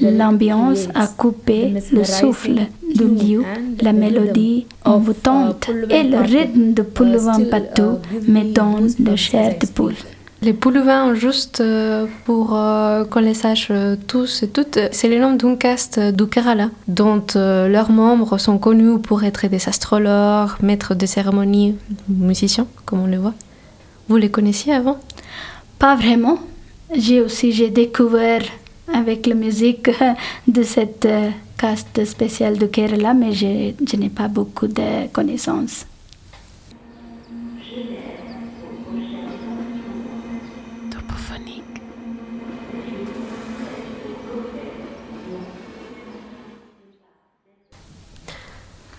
uh, 0.00 0.10
L'ambiance 0.10 0.88
a 0.94 1.06
coupé 1.06 1.72
the 1.90 1.94
le 1.94 2.04
souffle 2.04 2.60
du 2.94 3.04
lieu, 3.04 3.44
la 3.80 3.92
the 3.92 3.96
mélodie 3.96 4.66
of, 4.84 4.94
envoûtante 4.94 5.68
uh, 5.68 5.92
et 5.92 6.02
le 6.02 6.18
rythme 6.20 6.74
de 6.74 6.82
Patu, 6.82 6.90
uh, 6.90 6.94
Pulluvan 6.94 7.34
still, 7.34 7.50
Patu 7.50 7.82
uh, 7.82 7.98
give 8.12 8.28
me 8.28 8.44
donne 8.52 8.86
de 8.98 9.10
goosebumps 9.10 9.16
chair 9.16 9.58
de 9.60 9.66
poule. 9.66 9.94
Les 10.44 10.54
Poulouvins, 10.54 11.14
juste 11.14 11.60
euh, 11.60 12.06
pour 12.24 12.56
euh, 12.56 13.04
qu'on 13.04 13.20
les 13.20 13.32
sache 13.32 13.68
euh, 13.70 13.94
tous 14.08 14.42
et 14.42 14.48
toutes, 14.48 14.76
c'est 14.90 15.08
le 15.08 15.20
nom 15.20 15.34
d'un 15.34 15.54
caste 15.54 16.00
du 16.00 16.26
Kerala, 16.26 16.68
dont 16.88 17.24
leurs 17.36 17.92
membres 17.92 18.38
sont 18.38 18.58
connus 18.58 18.98
pour 18.98 19.22
être 19.22 19.46
des 19.46 19.68
astrologues, 19.68 20.50
maîtres 20.60 20.96
de 20.96 21.06
cérémonie, 21.06 21.76
musiciens, 22.08 22.66
comme 22.84 23.02
on 23.02 23.06
le 23.06 23.18
voit. 23.18 23.34
Vous 24.08 24.16
les 24.16 24.32
connaissiez 24.32 24.74
avant? 24.74 24.98
Pas 25.78 25.94
vraiment. 25.94 26.40
J'ai 26.92 27.20
aussi 27.20 27.52
j'ai 27.52 27.70
découvert 27.70 28.42
avec 28.92 29.28
la 29.28 29.36
musique 29.36 29.90
de 30.48 30.64
cette 30.64 31.06
caste 31.56 32.04
spéciale 32.04 32.58
de 32.58 32.66
Kerala, 32.66 33.14
mais 33.14 33.32
je 33.32 33.96
n'ai 33.96 34.10
pas 34.10 34.26
beaucoup 34.26 34.66
de 34.66 35.06
connaissances. 35.12 35.86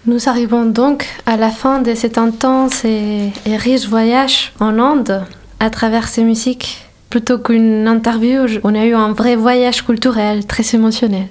Nous 0.05 0.27
arrivons 0.27 0.65
donc 0.65 1.07
à 1.25 1.37
la 1.37 1.49
fin 1.49 1.81
de 1.81 1.95
cet 1.95 2.17
intense 2.17 2.83
et, 2.83 3.31
et 3.45 3.57
riche 3.57 3.87
voyage 3.87 4.51
en 4.59 4.77
Inde 4.77 5.23
à 5.59 5.69
travers 5.69 6.07
ces 6.07 6.23
musiques. 6.23 6.83
Plutôt 7.09 7.37
qu'une 7.37 7.87
interview, 7.87 8.41
on 8.63 8.73
a 8.73 8.85
eu 8.85 8.95
un 8.95 9.13
vrai 9.13 9.35
voyage 9.35 9.85
culturel 9.85 10.47
très 10.47 10.63
émotionnel. 10.75 11.27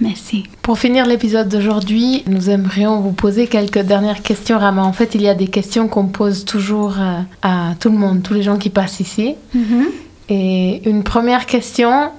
Merci. 0.00 0.44
Pour 0.62 0.78
finir 0.78 1.06
l'épisode 1.06 1.48
d'aujourd'hui, 1.48 2.22
nous 2.28 2.50
aimerions 2.50 3.00
vous 3.00 3.10
poser 3.10 3.48
quelques 3.48 3.80
dernières 3.80 4.22
questions, 4.22 4.60
Rama. 4.60 4.84
En 4.84 4.92
fait, 4.92 5.16
il 5.16 5.22
y 5.22 5.28
a 5.28 5.34
des 5.34 5.48
questions 5.48 5.88
qu'on 5.88 6.06
pose 6.06 6.44
toujours 6.44 6.94
euh, 7.00 7.18
à 7.42 7.74
tout 7.80 7.90
le 7.90 7.98
monde, 7.98 8.22
tous 8.22 8.32
les 8.32 8.44
gens 8.44 8.58
qui 8.58 8.70
passent 8.70 9.00
ici. 9.00 9.34
Mhm. 9.54 9.86
Et 10.28 10.88
une 10.88 11.02
première 11.02 11.46
question, 11.46 12.10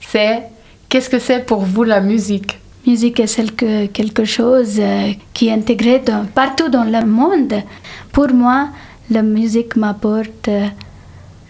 c'est 0.00 0.42
qu'est-ce 0.88 1.08
que 1.08 1.20
c'est 1.20 1.46
pour 1.46 1.60
vous 1.60 1.84
la 1.84 2.00
musique? 2.00 2.58
Musique 2.86 3.18
est 3.20 3.26
celle 3.26 3.52
que- 3.52 3.86
quelque 3.86 4.24
chose 4.24 4.76
euh, 4.78 5.12
qui 5.32 5.48
est 5.48 5.52
intégré 5.52 6.00
dans- 6.00 6.26
partout 6.40 6.68
dans 6.68 6.84
le 6.84 7.04
monde. 7.06 7.54
Pour 8.12 8.28
moi, 8.32 8.68
la 9.10 9.22
musique 9.22 9.76
m'apporte 9.76 10.48
euh, 10.48 10.66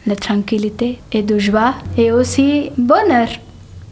la 0.07 0.17
tranquillité 0.17 0.99
et 1.13 1.23
de 1.23 1.39
joie 1.39 1.75
et 1.97 2.13
aussi 2.13 2.71
bonheur. 2.77 3.29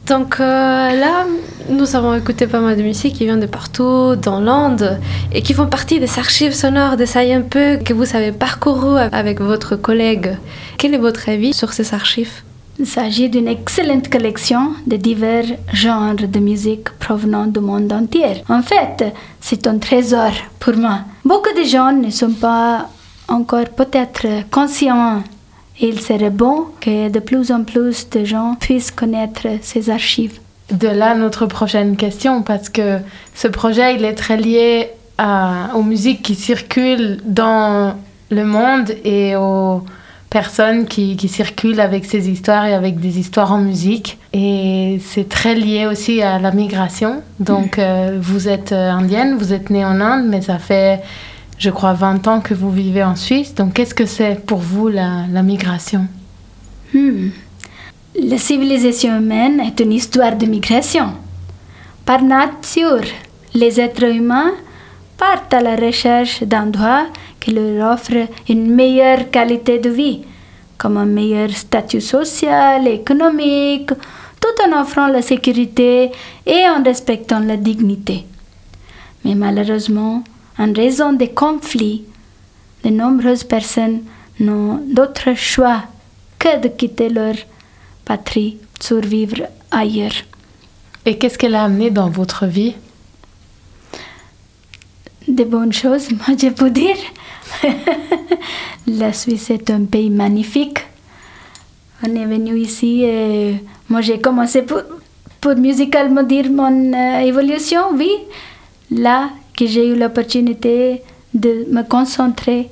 Donc 0.06 0.38
euh, 0.40 0.44
là, 0.44 1.26
nous 1.70 1.94
avons 1.96 2.14
écouté 2.14 2.46
pas 2.46 2.60
mal 2.60 2.76
de 2.76 2.82
musique 2.82 3.14
qui 3.14 3.24
vient 3.24 3.36
de 3.36 3.46
partout 3.46 4.14
dans 4.16 4.40
l'Inde 4.40 4.98
et 5.32 5.42
qui 5.42 5.52
font 5.54 5.66
partie 5.66 5.98
des 6.00 6.18
archives 6.18 6.52
sonores 6.54 6.96
de 6.96 7.04
Ça 7.04 7.20
un 7.20 7.42
peu 7.42 7.76
que 7.84 7.92
vous 7.92 8.14
avez 8.16 8.32
parcouru 8.32 8.98
avec 9.12 9.40
votre 9.40 9.76
collègue. 9.76 10.36
Quel 10.78 10.94
est 10.94 10.98
votre 10.98 11.28
avis 11.28 11.54
sur 11.54 11.72
ces 11.72 11.94
archives? 11.94 12.42
Il 12.78 12.86
s'agit 12.86 13.28
d'une 13.28 13.48
excellente 13.48 14.08
collection 14.08 14.72
de 14.86 14.96
divers 14.96 15.44
genres 15.72 16.14
de 16.16 16.38
musique 16.40 16.88
provenant 16.98 17.46
du 17.46 17.60
monde 17.60 17.92
entier. 17.92 18.42
En 18.48 18.62
fait, 18.62 19.12
c'est 19.40 19.66
un 19.66 19.78
trésor 19.78 20.32
pour 20.58 20.74
moi. 20.76 21.00
Beaucoup 21.24 21.54
de 21.56 21.64
gens 21.64 21.92
ne 21.92 22.10
sont 22.10 22.32
pas 22.32 22.88
encore 23.28 23.68
peut-être 23.76 24.26
conscients. 24.50 25.22
Et 25.80 25.88
il 25.88 26.00
serait 26.00 26.30
bon 26.30 26.66
que 26.80 27.08
de 27.08 27.18
plus 27.18 27.50
en 27.52 27.62
plus 27.64 28.08
de 28.10 28.24
gens 28.24 28.56
puissent 28.58 28.90
connaître 28.90 29.46
ces 29.62 29.90
archives. 29.90 30.38
De 30.70 30.88
là 30.88 31.14
notre 31.14 31.46
prochaine 31.46 31.96
question, 31.96 32.42
parce 32.42 32.68
que 32.68 32.98
ce 33.34 33.48
projet, 33.48 33.96
il 33.96 34.04
est 34.04 34.14
très 34.14 34.36
lié 34.38 34.90
à- 35.18 35.70
aux 35.74 35.82
musiques 35.82 36.22
qui 36.22 36.34
circulent 36.34 37.20
dans 37.24 37.94
le 38.30 38.44
monde 38.44 38.90
et 39.04 39.36
aux 39.36 39.82
personnes 40.32 40.86
qui, 40.86 41.16
qui 41.16 41.28
circulent 41.28 41.80
avec 41.80 42.06
ces 42.06 42.30
histoires 42.30 42.64
et 42.64 42.72
avec 42.72 42.98
des 42.98 43.18
histoires 43.18 43.52
en 43.52 43.58
musique. 43.58 44.18
Et 44.32 44.98
c'est 45.04 45.28
très 45.28 45.54
lié 45.54 45.84
aussi 45.86 46.22
à 46.22 46.38
la 46.38 46.52
migration. 46.52 47.22
Donc, 47.38 47.78
euh, 47.78 48.18
vous 48.18 48.48
êtes 48.48 48.72
euh, 48.72 48.90
indienne, 48.90 49.36
vous 49.36 49.52
êtes 49.52 49.68
née 49.68 49.84
en 49.84 50.00
Inde, 50.00 50.26
mais 50.26 50.40
ça 50.40 50.58
fait, 50.58 51.02
je 51.58 51.68
crois, 51.68 51.92
20 51.92 52.26
ans 52.28 52.40
que 52.40 52.54
vous 52.54 52.70
vivez 52.70 53.04
en 53.04 53.14
Suisse. 53.14 53.54
Donc, 53.54 53.74
qu'est-ce 53.74 53.94
que 53.94 54.06
c'est 54.06 54.36
pour 54.46 54.58
vous 54.58 54.88
la, 54.88 55.42
migration? 55.42 56.06
Hmm. 56.94 57.28
La 58.18 58.38
civilisation 58.38 59.18
humaine 59.18 59.60
est 59.60 59.80
une 59.80 59.92
histoire 59.92 60.36
de 60.36 60.46
migration. 60.46 61.08
Par 62.06 62.22
nature, 62.22 63.04
les 63.54 63.78
êtres 63.80 64.04
humains 64.04 64.52
partent 65.22 65.54
à 65.54 65.60
la 65.60 65.76
recherche 65.76 66.42
d'endroits 66.42 67.06
qui 67.38 67.52
leur 67.52 67.92
offrent 67.92 68.26
une 68.48 68.74
meilleure 68.74 69.30
qualité 69.30 69.78
de 69.78 69.88
vie, 69.88 70.22
comme 70.78 70.96
un 70.96 71.04
meilleur 71.04 71.50
statut 71.50 72.00
social, 72.00 72.88
économique, 72.88 73.90
tout 74.40 74.56
en 74.64 74.80
offrant 74.82 75.06
la 75.06 75.22
sécurité 75.22 76.10
et 76.44 76.62
en 76.74 76.82
respectant 76.82 77.38
la 77.38 77.56
dignité. 77.56 78.26
Mais 79.24 79.36
malheureusement, 79.36 80.24
en 80.58 80.72
raison 80.72 81.12
des 81.12 81.30
conflits, 81.30 82.04
de 82.82 82.90
nombreuses 82.90 83.44
personnes 83.44 84.00
n'ont 84.40 84.80
d'autre 84.96 85.34
choix 85.36 85.84
que 86.40 86.60
de 86.60 86.66
quitter 86.66 87.08
leur 87.08 87.36
patrie, 88.04 88.56
survivre 88.80 89.42
ailleurs. 89.70 90.18
Et 91.06 91.16
qu'est-ce 91.16 91.38
qu'elle 91.38 91.54
a 91.54 91.62
amené 91.62 91.90
dans 91.90 92.10
votre 92.10 92.46
vie? 92.46 92.74
Des 95.32 95.46
bonnes 95.46 95.72
choses, 95.72 96.10
moi 96.18 96.36
je 96.38 96.48
peux 96.48 96.68
dire. 96.68 96.96
La 98.86 99.14
Suisse 99.14 99.48
est 99.48 99.70
un 99.70 99.84
pays 99.84 100.10
magnifique. 100.10 100.80
On 102.06 102.14
est 102.14 102.26
venu 102.26 102.58
ici 102.58 103.02
et 103.02 103.54
moi 103.88 104.02
j'ai 104.02 104.20
commencé 104.20 104.60
pour, 104.60 104.82
pour 105.40 105.54
musicalement 105.56 106.22
dire 106.22 106.50
mon 106.50 106.92
euh, 106.92 107.20
évolution, 107.20 107.80
oui. 107.94 108.10
Là 108.90 109.30
que 109.56 109.66
j'ai 109.66 109.88
eu 109.88 109.96
l'opportunité 109.96 111.02
de 111.32 111.64
me 111.70 111.82
concentrer 111.82 112.68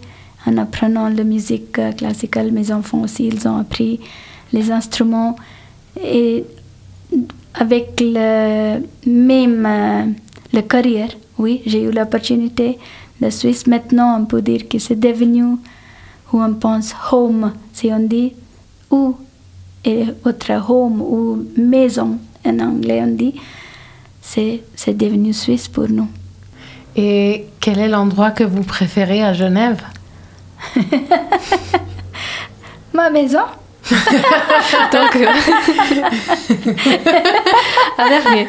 en 0.46 0.58
apprenant 0.58 1.08
la 1.08 1.24
musique 1.24 1.78
euh, 1.78 1.92
classique. 1.92 2.36
Mes 2.36 2.72
enfants 2.72 3.00
aussi, 3.00 3.28
ils 3.28 3.48
ont 3.48 3.56
appris 3.56 4.00
les 4.52 4.70
instruments 4.70 5.34
et 6.04 6.44
avec 7.54 8.00
le 8.00 8.80
même 9.06 9.64
euh, 9.66 10.04
le 10.52 10.60
carrière, 10.60 11.10
oui, 11.40 11.62
j'ai 11.64 11.82
eu 11.82 11.90
l'opportunité. 11.90 12.78
La 13.20 13.30
Suisse 13.30 13.66
maintenant, 13.66 14.20
on 14.20 14.26
peut 14.26 14.42
dire 14.42 14.68
que 14.68 14.78
c'est 14.78 15.00
devenu 15.00 15.44
où 16.32 16.42
on 16.42 16.54
pense 16.54 16.94
home, 17.10 17.52
si 17.72 17.90
on 17.92 18.00
dit, 18.00 18.34
ou 18.90 19.16
et 19.84 20.04
autre 20.26 20.52
home 20.68 21.00
ou 21.00 21.46
maison 21.56 22.18
en 22.44 22.58
anglais 22.58 23.00
on 23.02 23.14
dit, 23.14 23.34
c'est 24.20 24.62
c'est 24.76 24.94
devenu 24.94 25.32
Suisse 25.32 25.68
pour 25.68 25.88
nous. 25.88 26.08
Et 26.94 27.46
quel 27.60 27.78
est 27.78 27.88
l'endroit 27.88 28.32
que 28.32 28.44
vous 28.44 28.62
préférez 28.62 29.22
à 29.22 29.32
Genève? 29.32 29.82
Ma 32.92 33.08
maison? 33.08 33.46
Donc, 34.92 35.16
euh, 35.16 35.26
à 37.98 38.08
Vernier. 38.08 38.46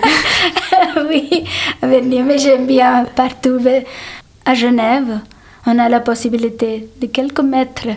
oui, 1.09 1.43
à 1.81 1.87
Vernier, 1.87 2.23
mais 2.23 2.37
j'aime 2.37 2.67
bien 2.67 3.05
partout. 3.15 3.59
À 4.45 4.53
Genève, 4.53 5.19
on 5.65 5.79
a 5.79 5.89
la 5.89 5.99
possibilité 5.99 6.87
de 7.01 7.07
quelques 7.07 7.41
mètres, 7.41 7.87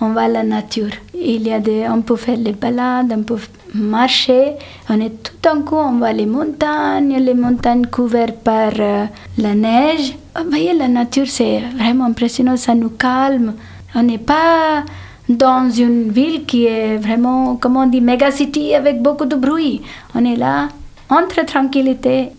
on 0.00 0.10
va 0.10 0.28
la 0.28 0.42
nature. 0.42 0.90
Il 1.14 1.42
y 1.42 1.52
a 1.52 1.58
des, 1.58 1.86
on 1.88 2.02
peut 2.02 2.16
faire 2.16 2.36
les 2.36 2.52
balades, 2.52 3.12
on 3.16 3.22
peut 3.22 3.38
marcher. 3.74 4.52
On 4.88 5.00
est 5.00 5.22
tout 5.22 5.48
en 5.48 5.62
coup, 5.62 5.76
on 5.76 5.98
voit 5.98 6.12
les 6.12 6.26
montagnes, 6.26 7.16
les 7.18 7.34
montagnes 7.34 7.86
couvertes 7.86 8.38
par 8.44 8.72
euh, 8.78 9.06
la 9.38 9.54
neige. 9.54 10.14
Vous 10.36 10.50
voyez, 10.50 10.74
la 10.74 10.88
nature, 10.88 11.26
c'est 11.26 11.60
vraiment 11.76 12.06
impressionnant, 12.06 12.56
ça 12.56 12.74
nous 12.74 12.90
calme. 12.90 13.54
On 13.94 14.02
n'est 14.02 14.18
pas 14.18 14.84
dans 15.28 15.70
une 15.70 16.10
ville 16.10 16.44
qui 16.44 16.66
est 16.66 16.96
vraiment, 16.96 17.56
comment 17.56 17.80
on 17.82 17.86
dit, 17.86 18.00
méga 18.00 18.30
city 18.30 18.74
avec 18.74 19.02
beaucoup 19.02 19.26
de 19.26 19.36
bruit. 19.36 19.82
On 20.14 20.24
est 20.24 20.36
là, 20.36 20.68
entre 21.08 21.44
tranquillité. 21.44 22.30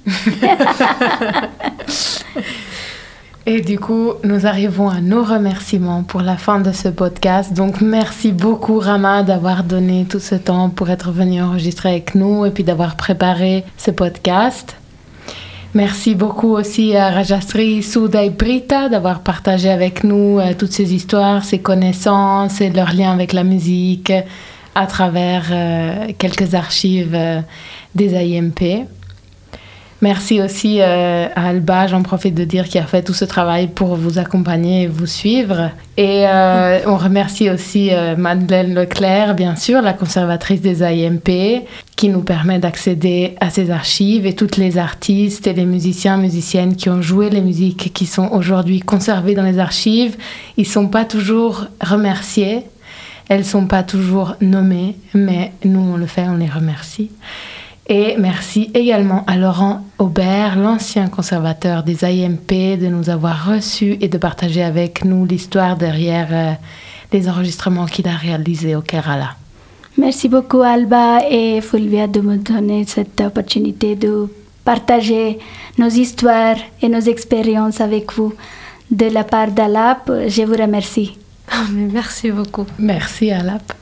Et 3.47 3.61
du 3.61 3.77
coup, 3.77 4.13
nous 4.23 4.47
arrivons 4.47 4.89
à 4.89 5.01
nos 5.01 5.23
remerciements 5.23 6.01
pour 6.01 6.21
la 6.21 6.35
fin 6.35 6.59
de 6.59 6.71
ce 6.71 6.87
podcast. 6.87 7.53
Donc, 7.53 7.79
merci 7.79 8.31
beaucoup, 8.31 8.79
Rama, 8.79 9.21
d'avoir 9.21 9.63
donné 9.63 10.07
tout 10.09 10.19
ce 10.19 10.33
temps 10.33 10.71
pour 10.71 10.89
être 10.89 11.11
venu 11.11 11.43
enregistrer 11.43 11.89
avec 11.89 12.15
nous 12.15 12.43
et 12.47 12.49
puis 12.49 12.63
d'avoir 12.63 12.95
préparé 12.95 13.63
ce 13.77 13.91
podcast. 13.91 14.75
Merci 15.75 16.15
beaucoup 16.15 16.53
aussi 16.53 16.95
à 16.95 17.09
Rajastri 17.11 17.83
Souda 17.83 18.23
et 18.23 18.29
Brita 18.29 18.87
d'avoir 18.87 19.19
partagé 19.19 19.69
avec 19.69 20.05
nous 20.05 20.39
euh, 20.39 20.53
toutes 20.57 20.71
ces 20.71 20.93
histoires, 20.93 21.43
ces 21.43 21.59
connaissances 21.59 22.61
et 22.61 22.69
leurs 22.69 22.93
liens 22.93 23.11
avec 23.11 23.33
la 23.33 23.43
musique 23.43 24.13
à 24.73 24.87
travers 24.87 25.47
euh, 25.51 26.13
quelques 26.17 26.53
archives 26.55 27.13
euh, 27.13 27.41
des 27.93 28.15
IMP. 28.15 28.87
Merci 30.05 30.39
aussi 30.39 30.81
euh, 30.81 31.27
à 31.35 31.47
Alba, 31.47 31.87
j'en 31.87 32.03
profite 32.03 32.35
de 32.35 32.43
dire, 32.43 32.69
qui 32.69 32.77
a 32.77 32.83
fait 32.83 33.01
tout 33.01 33.15
ce 33.15 33.25
travail 33.25 33.65
pour 33.65 33.95
vous 33.95 34.19
accompagner 34.19 34.83
et 34.83 34.87
vous 34.87 35.07
suivre. 35.07 35.71
Et 35.97 36.27
euh, 36.27 36.81
on 36.85 36.95
remercie 36.95 37.49
aussi 37.49 37.89
euh, 37.91 38.15
Madeleine 38.15 38.75
Leclerc, 38.75 39.33
bien 39.33 39.55
sûr, 39.55 39.81
la 39.81 39.93
conservatrice 39.93 40.61
des 40.61 40.83
IMP, 40.83 41.65
qui 41.95 42.09
nous 42.09 42.21
permet 42.21 42.59
d'accéder 42.59 43.33
à 43.41 43.49
ces 43.49 43.71
archives 43.71 44.27
et 44.27 44.35
toutes 44.35 44.57
les 44.57 44.77
artistes 44.77 45.47
et 45.47 45.53
les 45.53 45.65
musiciens, 45.65 46.17
musiciennes 46.17 46.75
qui 46.75 46.87
ont 46.91 47.01
joué 47.01 47.31
les 47.31 47.41
musiques 47.41 47.91
qui 47.91 48.05
sont 48.05 48.29
aujourd'hui 48.31 48.81
conservées 48.81 49.33
dans 49.33 49.41
les 49.41 49.57
archives. 49.57 50.17
Ils 50.57 50.67
sont 50.67 50.87
pas 50.87 51.05
toujours 51.05 51.65
remerciés. 51.81 52.61
Elles 53.27 53.43
sont 53.43 53.65
pas 53.65 53.81
toujours 53.81 54.35
nommées, 54.39 54.97
mais 55.15 55.51
nous 55.63 55.79
on 55.79 55.97
le 55.97 56.05
fait, 56.05 56.27
on 56.29 56.37
les 56.37 56.45
remercie. 56.45 57.09
Et 57.87 58.15
merci 58.17 58.71
également 58.73 59.23
à 59.27 59.37
Laurent 59.37 59.85
Aubert, 59.99 60.57
l'ancien 60.57 61.07
conservateur 61.07 61.83
des 61.83 62.03
IMP, 62.03 62.77
de 62.77 62.87
nous 62.87 63.11
avoir 63.11 63.47
reçus 63.47 63.97
et 64.01 64.07
de 64.07 64.17
partager 64.17 64.63
avec 64.63 65.05
nous 65.05 65.25
l'histoire 65.25 65.77
derrière 65.77 66.27
euh, 66.31 66.53
les 67.13 67.29
enregistrements 67.29 67.85
qu'il 67.85 68.07
a 68.07 68.15
réalisés 68.15 68.75
au 68.75 68.81
Kerala. 68.81 69.35
Merci 69.97 70.29
beaucoup 70.29 70.61
Alba 70.61 71.19
et 71.29 71.61
Fulvia 71.61 72.07
de 72.07 72.21
me 72.21 72.37
donner 72.37 72.85
cette 72.85 73.21
opportunité 73.21 73.95
de 73.95 74.27
partager 74.65 75.37
nos 75.77 75.87
histoires 75.87 76.57
et 76.81 76.89
nos 76.89 76.99
expériences 76.99 77.81
avec 77.81 78.13
vous. 78.13 78.33
De 78.89 79.05
la 79.05 79.23
part 79.23 79.51
d'Alap, 79.51 80.11
je 80.27 80.41
vous 80.41 80.55
remercie. 80.55 81.17
Ah, 81.51 81.65
merci 81.71 82.31
beaucoup. 82.31 82.65
Merci 82.79 83.31
Alap. 83.31 83.73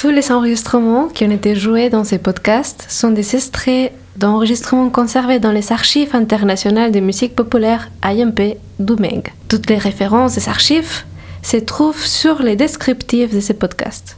Tous 0.00 0.08
les 0.08 0.32
enregistrements 0.32 1.08
qui 1.08 1.26
ont 1.26 1.30
été 1.30 1.54
joués 1.54 1.90
dans 1.90 2.04
ces 2.04 2.16
podcasts 2.16 2.86
sont 2.88 3.10
des 3.10 3.36
extraits 3.36 3.92
d'enregistrements 4.16 4.88
conservés 4.88 5.40
dans 5.40 5.52
les 5.52 5.72
archives 5.72 6.16
internationales 6.16 6.90
de 6.90 7.00
musique 7.00 7.36
populaire 7.36 7.90
IMP 8.02 8.56
d'Umeg. 8.78 9.30
Toutes 9.50 9.68
les 9.68 9.76
références 9.76 10.36
des 10.36 10.48
archives 10.48 11.04
se 11.42 11.58
trouvent 11.58 12.06
sur 12.06 12.42
les 12.42 12.56
descriptifs 12.56 13.34
de 13.34 13.40
ces 13.40 13.52
podcasts. 13.52 14.16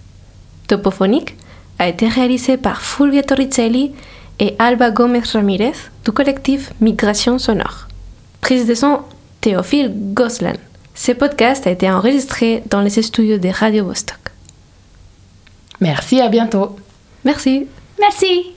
Topophonique 0.69 1.35
a 1.81 1.89
été 1.89 2.07
réalisé 2.07 2.59
par 2.59 2.81
Fulvia 2.81 3.25
Torricelli 3.25 3.91
et 4.39 4.55
Alba 4.61 4.93
Gomez 4.93 5.23
Ramirez 5.33 5.73
du 6.05 6.13
collectif 6.13 6.73
Migration 6.81 7.41
Sonore. 7.41 7.89
Prise 8.41 8.69
de 8.69 8.75
son 8.75 9.01
Théophile 9.41 9.93
Goslan. 10.15 10.53
Ce 10.95 11.11
podcast 11.11 11.67
a 11.67 11.73
été 11.73 11.91
enregistré 11.91 12.63
dans 12.71 12.83
les 12.83 13.03
studios 13.03 13.39
de 13.39 13.49
Radio 13.49 13.87
Vostok. 13.87 14.22
Merci, 15.83 16.21
à 16.21 16.29
bientôt. 16.29 16.77
Merci. 17.25 17.67
Merci. 17.99 18.53